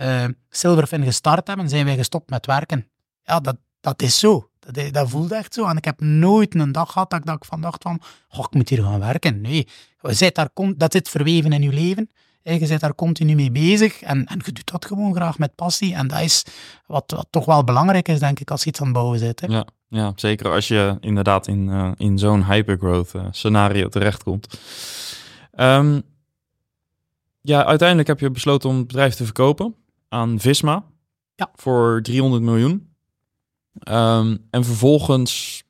[0.00, 2.88] uh, Silverfin gestart hebben, zijn wij gestopt met werken.
[3.22, 4.50] Ja, dat, dat is zo.
[4.58, 5.66] Dat, dat voelde echt zo.
[5.66, 8.00] En ik heb nooit een dag gehad dat ik, van dacht van,
[8.30, 9.40] ik moet hier gaan werken.
[9.40, 9.68] Nee,
[10.32, 12.10] daar, dat zit verweven in je leven
[12.52, 15.94] je bent daar continu mee bezig en, en je doet dat gewoon graag met passie.
[15.94, 16.44] En dat is
[16.86, 19.40] wat, wat toch wel belangrijk is, denk ik, als je iets aan het bouwen bent.
[19.40, 19.46] Hè.
[19.46, 24.58] Ja, ja, zeker als je inderdaad in, uh, in zo'n hypergrowth uh, scenario terechtkomt.
[25.56, 26.02] Um,
[27.40, 29.74] ja, uiteindelijk heb je besloten om het bedrijf te verkopen
[30.08, 30.84] aan Visma
[31.34, 31.50] ja.
[31.54, 32.88] voor 300 miljoen.
[33.88, 35.62] Um, en vervolgens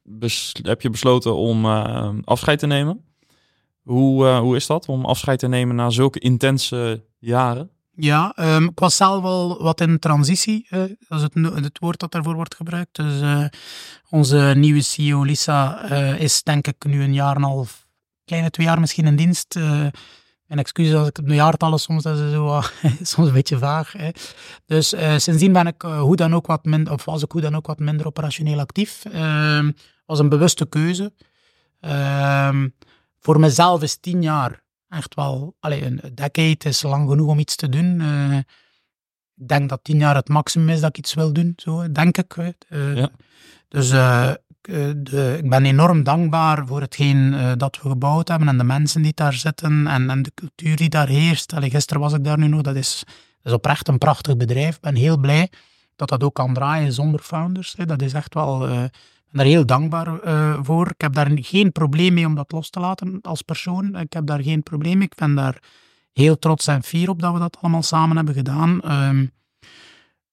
[0.62, 3.04] heb je besloten om uh, afscheid te nemen.
[3.84, 7.70] Hoe, uh, hoe is dat om afscheid te nemen na zulke intense jaren?
[7.96, 10.66] Ja, um, ik was zelf wel wat in transitie.
[10.70, 12.96] Uh, dat is het, het, woord dat daarvoor wordt gebruikt.
[12.96, 13.44] Dus uh,
[14.10, 15.82] onze nieuwe CEO Lisa
[16.14, 17.86] is denk ik nu een jaar en een half,
[18.24, 19.56] kleine twee jaar misschien in dienst.
[20.46, 22.60] en excuses als ik het jaartallen soms, dat is zo,
[23.12, 23.92] soms een beetje vaag.
[23.92, 24.10] Hè.
[24.66, 27.66] Dus sindsdien ben ik hoe dan ook wat minder, of was ik hoe dan ook
[27.66, 29.04] wat minder operationeel actief.
[29.04, 29.70] Ehm,
[30.06, 31.12] was een bewuste keuze.
[33.24, 37.56] Voor mezelf is tien jaar echt wel, allez, een decade is lang genoeg om iets
[37.56, 38.00] te doen.
[38.00, 38.36] Uh,
[39.36, 42.18] ik denk dat tien jaar het maximum is dat ik iets wil doen, zo, denk
[42.18, 42.36] ik.
[42.36, 43.10] Uh, ja.
[43.68, 44.36] Dus uh, eh,
[44.96, 49.02] de, ik ben enorm dankbaar voor hetgeen eh, dat we gebouwd hebben en de mensen
[49.02, 51.52] die daar zitten en, en de cultuur die daar heerst.
[51.52, 54.74] Allee, gisteren was ik daar nu nog, dat is, dat is oprecht een prachtig bedrijf.
[54.74, 55.50] Ik ben heel blij
[55.96, 57.74] dat dat ook kan draaien zonder founders.
[57.76, 57.86] Hè.
[57.86, 58.68] Dat is echt wel,
[59.34, 60.18] ben daar heel dankbaar
[60.64, 60.88] voor.
[60.88, 63.96] Ik heb daar geen probleem mee om dat los te laten als persoon.
[63.96, 65.06] Ik heb daar geen probleem mee.
[65.06, 65.58] Ik ben daar
[66.14, 68.80] heel trots en fier op dat we dat allemaal samen hebben gedaan.
[68.80, 69.26] Ehm,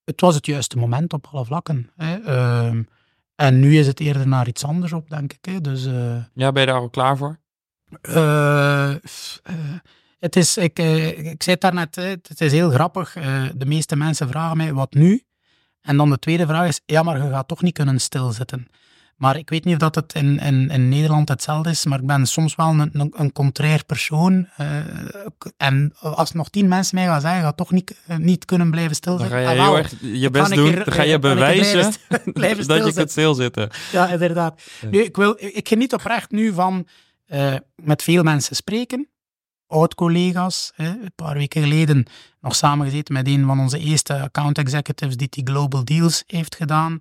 [0.04, 1.90] het was het juiste moment op alle vlakken.
[1.96, 2.16] Hè.
[2.16, 2.84] Ehm,
[3.36, 5.46] en nu is het eerder naar iets anders op, denk ik.
[5.46, 5.62] Hè.
[5.62, 7.40] Dus, uh, ja, ben je daar al klaar voor?
[8.02, 8.94] Uh,
[10.20, 13.14] het is, ik, ik zei het daarnet, het is heel grappig.
[13.56, 15.24] de meeste mensen vragen mij, wat nu?
[15.82, 18.68] En dan de tweede vraag is, ja, maar je gaat toch niet kunnen stilzitten.
[19.22, 22.06] Maar ik weet niet of dat het in, in, in Nederland hetzelfde is, maar ik
[22.06, 24.48] ben soms wel een, een, een contrair persoon.
[24.58, 24.68] Uh,
[25.58, 28.96] en als nog tien mensen mij gaan zeggen, gaat toch niet, uh, niet kunnen blijven
[28.96, 29.38] stilzitten.
[29.38, 32.86] Dan ga je heel erg je best doen, dan ga je bewijzen blijven, blijven dat
[32.86, 33.70] je kunt stilzitten.
[33.92, 34.62] Ja, inderdaad.
[34.82, 34.90] Ja.
[34.90, 36.88] Nu, ik, wil, ik geniet oprecht nu van
[37.28, 39.10] uh, met veel mensen spreken.
[39.68, 42.06] Oud-collega's, een paar weken geleden
[42.40, 47.00] nog samengezeten met een van onze eerste account executives die die Global Deals heeft gedaan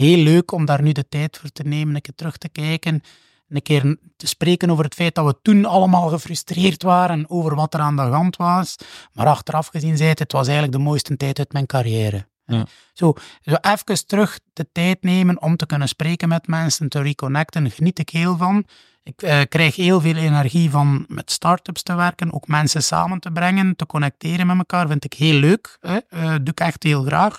[0.00, 3.02] heel leuk om daar nu de tijd voor te nemen, een keer terug te kijken,
[3.48, 7.74] een keer te spreken over het feit dat we toen allemaal gefrustreerd waren over wat
[7.74, 8.76] er aan de hand was.
[9.12, 12.28] Maar achteraf gezien zei het, het was eigenlijk de mooiste tijd uit mijn carrière.
[12.46, 12.66] Ja.
[12.92, 17.70] Zo, zo even terug de tijd nemen om te kunnen spreken met mensen, te reconnecten,
[17.70, 18.64] geniet ik heel van.
[19.02, 23.30] Ik uh, krijg heel veel energie van met start-ups te werken, ook mensen samen te
[23.30, 25.78] brengen, te connecteren met elkaar, vind ik heel leuk.
[25.80, 25.98] Hè?
[26.10, 27.38] Uh, doe ik echt heel graag.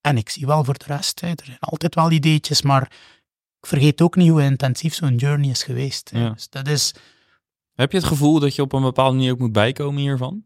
[0.00, 2.82] En ik zie wel voor de rest, hè, er zijn altijd wel ideetjes, maar
[3.60, 6.10] ik vergeet ook niet hoe intensief zo'n journey is geweest.
[6.12, 6.30] Ja.
[6.30, 6.94] Dus dat is...
[7.74, 10.44] Heb je het gevoel dat je op een bepaalde manier ook moet bijkomen hiervan?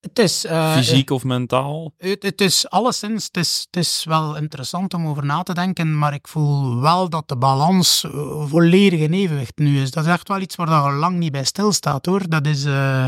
[0.00, 1.94] Het is, uh, Fysiek of mentaal?
[1.96, 5.98] Het, het, is alleszins, het is, het is wel interessant om over na te denken,
[5.98, 9.90] maar ik voel wel dat de balans uh, volledig in evenwicht nu is.
[9.90, 12.28] Dat is echt wel iets waar je lang niet bij stilstaat hoor.
[12.28, 12.64] Dat is...
[12.64, 13.06] Uh,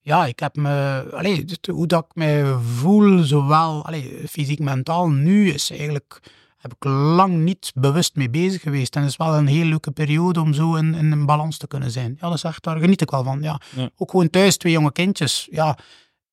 [0.00, 5.50] ja, ik heb me, allee, hoe dat ik me voel, zowel allee, fysiek, mentaal, nu
[5.50, 6.20] is eigenlijk,
[6.56, 8.96] heb ik lang niet bewust mee bezig geweest.
[8.96, 11.66] En het is wel een heel leuke periode om zo in, in een balans te
[11.66, 12.16] kunnen zijn.
[12.20, 13.42] Ja, dat is echt, daar geniet ik wel van.
[13.42, 13.60] Ja.
[13.76, 13.90] ja.
[13.96, 15.48] Ook gewoon thuis, twee jonge kindjes.
[15.50, 15.78] Ja,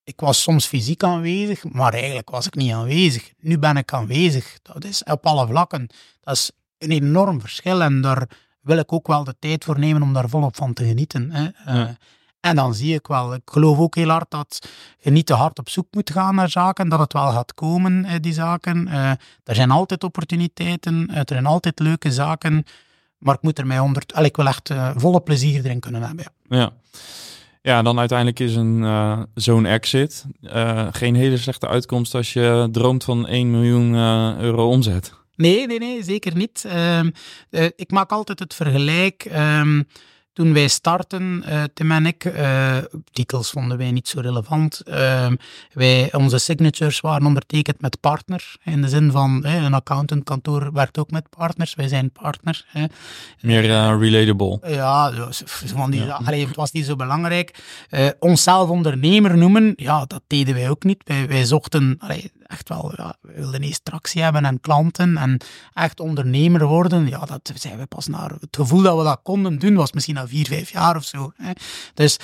[0.04, 3.32] ik was soms fysiek aanwezig, maar eigenlijk was ik niet aanwezig.
[3.38, 4.58] Nu ben ik aanwezig.
[4.62, 5.86] Dat is op alle vlakken.
[6.20, 8.28] Dat is een enorm verschil en daar
[8.60, 11.30] wil ik ook wel de tijd voor nemen om daar volop van te genieten.
[11.30, 11.74] Hè.
[11.78, 11.96] Ja.
[12.40, 14.68] En dan zie ik wel, ik geloof ook heel hard dat
[14.98, 18.22] je niet te hard op zoek moet gaan naar zaken, dat het wel gaat komen,
[18.22, 18.86] die zaken.
[18.88, 19.10] Uh,
[19.44, 22.64] er zijn altijd opportuniteiten, er zijn altijd leuke zaken,
[23.18, 24.02] maar ik moet er mij onder...
[24.22, 26.24] Ik wil echt volle plezier erin kunnen hebben.
[26.48, 26.58] Ja.
[26.58, 26.72] ja.
[27.62, 30.24] Ja, dan uiteindelijk is een uh, zo'n exit
[30.90, 33.94] geen hele slechte uitkomst als je droomt van 1 miljoen
[34.40, 35.12] euro omzet.
[35.36, 36.64] Nee, nee, nee, zeker niet.
[36.64, 37.10] Ehm,
[37.76, 39.24] ik maak altijd het vergelijk.
[39.24, 39.82] Ehm,
[40.38, 42.76] toen wij starten, uh, Tim en ik, uh,
[43.12, 44.82] titels vonden wij niet zo relevant.
[44.86, 45.26] Uh,
[45.72, 48.56] wij, onze signatures waren ondertekend met partner.
[48.64, 51.74] In de zin van, een accountantkantoor werkt ook met partners.
[51.74, 52.66] Wij zijn partner.
[53.40, 53.62] Meer
[53.98, 54.58] relatable.
[54.66, 55.12] ja,
[55.66, 56.20] van die, ja.
[56.24, 57.58] Allee, het was niet zo belangrijk.
[58.18, 61.02] onszelf ondernemer noemen, ja, dat deden wij ook niet.
[61.04, 65.40] Wij, wij zochten allee, echt wel, ja, we wilden eerst tractie hebben en klanten en
[65.74, 67.08] echt ondernemer worden.
[67.08, 70.14] Ja, dat zijn we pas naar het gevoel dat we dat konden doen, was misschien
[70.14, 71.32] na vier, vijf jaar of zo.
[71.36, 71.52] Hè.
[71.94, 72.16] Dus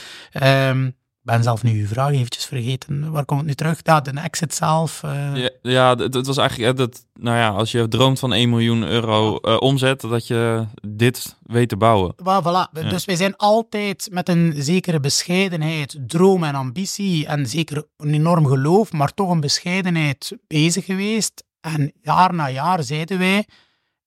[0.43, 0.95] um,
[1.25, 3.11] ben zelf nu uw vraag eventjes vergeten.
[3.11, 3.81] Waar komt het nu terug?
[3.83, 5.03] Ja, de exit zelf.
[5.05, 5.37] Uh...
[5.37, 9.39] Ja, ja, het was eigenlijk dat, nou ja, als je droomt van 1 miljoen euro
[9.43, 12.13] uh, omzet, dat je dit weet te bouwen.
[12.17, 12.73] Well, voilà.
[12.73, 12.89] Ja.
[12.89, 18.47] Dus wij zijn altijd met een zekere bescheidenheid, droom en ambitie en zeker een enorm
[18.47, 21.45] geloof, maar toch een bescheidenheid bezig geweest.
[21.61, 23.47] En jaar na jaar zeiden wij,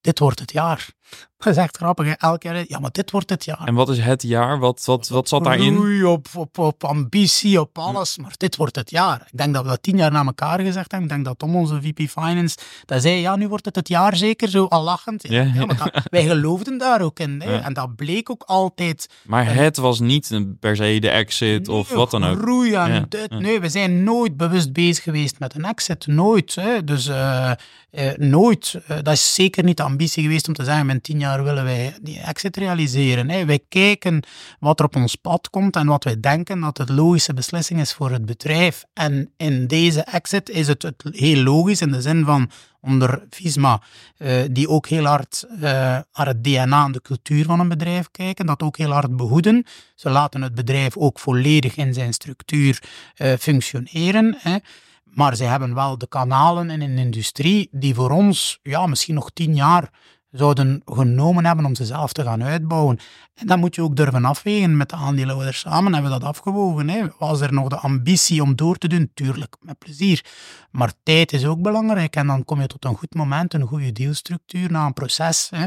[0.02, 0.89] dit wordt het jaar.
[1.38, 2.12] Dat is echt grappig, hè?
[2.12, 2.64] elk jaar.
[2.68, 3.68] Ja, maar dit wordt het jaar.
[3.68, 4.60] En wat is het jaar?
[4.60, 5.76] Wat, wat, wat zat daarin?
[5.76, 8.18] Groei, op, op, op ambitie, op alles.
[8.18, 9.28] Maar dit wordt het jaar.
[9.32, 11.10] Ik denk dat we dat tien jaar na elkaar gezegd hebben.
[11.10, 14.16] Ik denk dat Tom, onze VP Finance, dat zei, ja, nu wordt het het jaar
[14.16, 15.28] zeker, zo al lachend.
[15.28, 15.66] Ja, ja.
[15.66, 17.41] maar dat, wij geloofden daar ook in.
[17.41, 17.53] Hè?
[17.53, 17.62] Ja.
[17.62, 19.10] En dat bleek ook altijd.
[19.24, 22.39] Maar het was niet per se de exit nee, of wat dan ook.
[22.39, 23.30] Groei en dit.
[23.30, 26.08] Nee, we zijn nooit bewust bezig geweest met een exit.
[26.08, 26.55] Nooit.
[26.55, 26.84] Hè?
[26.84, 27.51] Dus uh,
[27.91, 28.74] uh, nooit.
[28.74, 31.98] Uh, dat is zeker niet de ambitie geweest om te zeggen, tien jaar willen wij
[32.02, 33.30] die exit realiseren.
[33.30, 33.45] Hè.
[33.45, 34.24] Wij kijken
[34.60, 37.93] wat er op ons pad komt en wat wij denken dat het logische beslissing is
[37.93, 38.84] voor het bedrijf.
[38.93, 43.82] En in deze exit is het, het heel logisch in de zin van onder Visma,
[44.18, 48.12] uh, die ook heel hard uh, naar het DNA en de cultuur van een bedrijf
[48.12, 49.66] kijken, dat ook heel hard behoeden.
[49.95, 52.84] Ze laten het bedrijf ook volledig in zijn structuur
[53.18, 54.38] uh, functioneren.
[54.39, 54.58] Hè.
[55.04, 59.32] Maar ze hebben wel de kanalen in een industrie die voor ons ja, misschien nog
[59.34, 59.89] tien jaar
[60.32, 62.99] zouden genomen hebben om ze zelf te gaan uitbouwen.
[63.34, 65.93] En dat moet je ook durven afwegen met de aandeelhouders samen.
[65.93, 66.89] Hebben we dat afgewogen.
[66.89, 67.07] Hè?
[67.19, 69.11] Was er nog de ambitie om door te doen?
[69.13, 70.25] Tuurlijk, met plezier.
[70.71, 72.15] Maar tijd is ook belangrijk.
[72.15, 75.47] En dan kom je tot een goed moment, een goede dealstructuur na een proces.
[75.55, 75.65] Hè?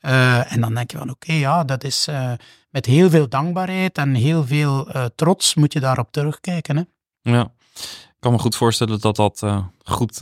[0.00, 2.32] Uh, en dan denk je van oké, ja, dat is uh,
[2.70, 6.76] met heel veel dankbaarheid en heel veel uh, trots moet je daarop terugkijken.
[6.76, 6.82] Hè?
[7.32, 9.44] Ja, ik kan me goed voorstellen dat dat
[9.84, 10.20] goed,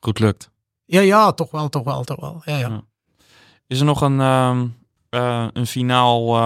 [0.00, 0.50] goed lukt.
[0.88, 2.42] Ja, ja, toch wel, toch wel, toch wel.
[2.44, 2.68] Ja, ja.
[2.68, 2.82] ja.
[3.66, 6.36] Is er nog een, uh, een finaal,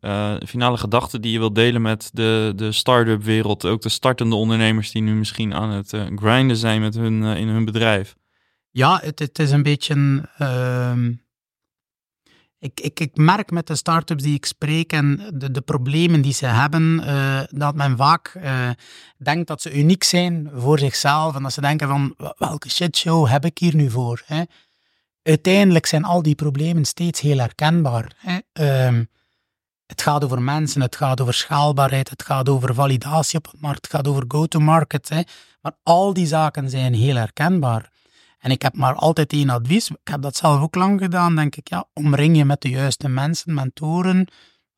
[0.00, 3.64] uh, finale gedachte die je wilt delen met de, de start-up wereld?
[3.64, 7.64] Ook de startende ondernemers die nu misschien aan het grinden zijn met hun, in hun
[7.64, 8.16] bedrijf.
[8.70, 10.28] Ja, het, het is een beetje...
[10.38, 11.12] Ehm,
[12.58, 16.32] ik, ik, ik merk met de start-ups die ik spreek en de, de problemen die
[16.32, 16.96] ze hebben,
[17.50, 18.40] dat men vaak
[19.16, 21.34] denkt dat ze uniek zijn voor zichzelf.
[21.34, 24.22] En dat ze denken van, welke shitshow heb ik hier nu voor?
[24.26, 24.42] Hè?
[25.28, 28.12] uiteindelijk zijn al die problemen steeds heel herkenbaar.
[28.16, 28.38] Hè.
[28.86, 29.08] Um,
[29.86, 33.86] het gaat over mensen, het gaat over schaalbaarheid, het gaat over validatie op de markt,
[33.86, 35.10] het gaat over go-to-market.
[35.60, 37.90] Maar al die zaken zijn heel herkenbaar.
[38.38, 39.90] En ik heb maar altijd één advies.
[39.90, 41.68] Ik heb dat zelf ook lang gedaan, denk ik.
[41.68, 44.28] Ja, omring je met de juiste mensen, mentoren,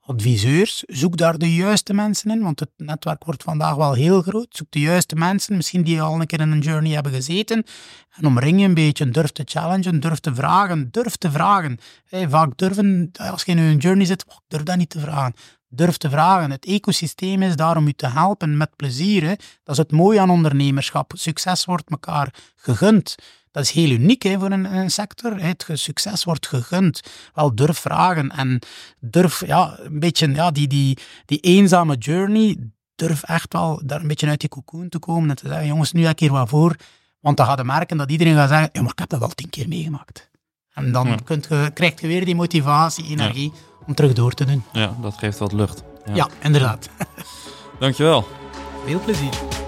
[0.00, 0.84] adviseurs.
[0.86, 4.46] Zoek daar de juiste mensen in, want het netwerk wordt vandaag wel heel groot.
[4.56, 7.64] Zoek de juiste mensen, misschien die al een keer in een journey hebben gezeten.
[8.10, 11.78] En omring je een beetje, durf te challengen, durf te vragen, durf te vragen.
[12.04, 15.34] Hey, vaak durven, als je in een journey zit, durf dat niet te vragen.
[15.72, 16.50] Durf te vragen.
[16.50, 19.26] Het ecosysteem is daar om je te helpen met plezier.
[19.62, 21.12] Dat is het mooie aan ondernemerschap.
[21.14, 23.14] Succes wordt elkaar gegund.
[23.50, 25.40] Dat is heel uniek hè, voor een, een, sector.
[25.40, 27.00] Het succes wordt gegund.
[27.34, 28.58] Wel, durf vragen en
[29.00, 32.56] durf ja, een beetje ja, die, die, die eenzame journey,
[32.94, 35.92] durf echt wel daar een beetje uit die cocoon te komen en te zeggen, jongens,
[35.92, 36.76] nu heb ik hier wat voor.
[37.20, 39.28] Want dan gaat je merken dat iedereen gaat zeggen, ja, maar ik heb dat al
[39.28, 40.30] tien keer meegemaakt.
[40.74, 41.16] En dan ja.
[41.24, 43.52] kunt je, krijg je weer die motivatie, energie
[43.86, 44.64] om terug door te doen.
[44.72, 45.82] Ja, dat geeft wat lucht.
[46.06, 46.88] Ja, ja inderdaad.
[47.78, 48.26] Dankjewel.
[48.86, 49.59] Veel plezier.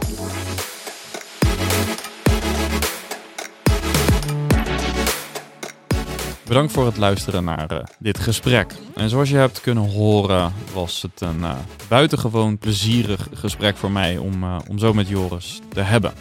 [6.46, 8.74] Bedankt voor het luisteren naar uh, dit gesprek.
[8.94, 11.54] En zoals je hebt kunnen horen, was het een uh,
[11.88, 16.12] buitengewoon plezierig gesprek voor mij om, uh, om zo met Joris te hebben.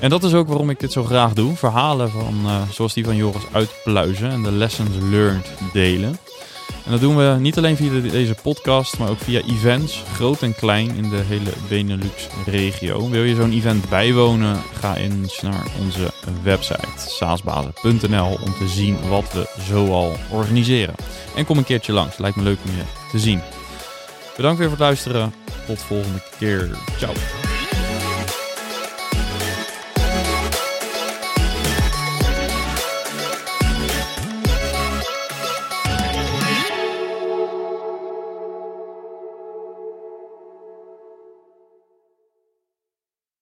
[0.00, 1.56] En dat is ook waarom ik dit zo graag doe.
[1.56, 2.34] Verhalen van,
[2.72, 6.18] zoals die van Joris uitpluizen en de lessons learned delen.
[6.86, 10.54] En dat doen we niet alleen via deze podcast, maar ook via events, groot en
[10.54, 13.10] klein, in de hele Benelux-regio.
[13.10, 14.56] Wil je zo'n event bijwonen?
[14.72, 16.10] Ga eens naar onze
[16.42, 20.94] website saasbazen.nl om te zien wat we zoal organiseren.
[21.36, 23.40] En kom een keertje langs, lijkt me leuk om je te zien.
[24.36, 25.34] Bedankt weer voor het luisteren.
[25.66, 26.70] Tot volgende keer.
[26.98, 27.12] Ciao.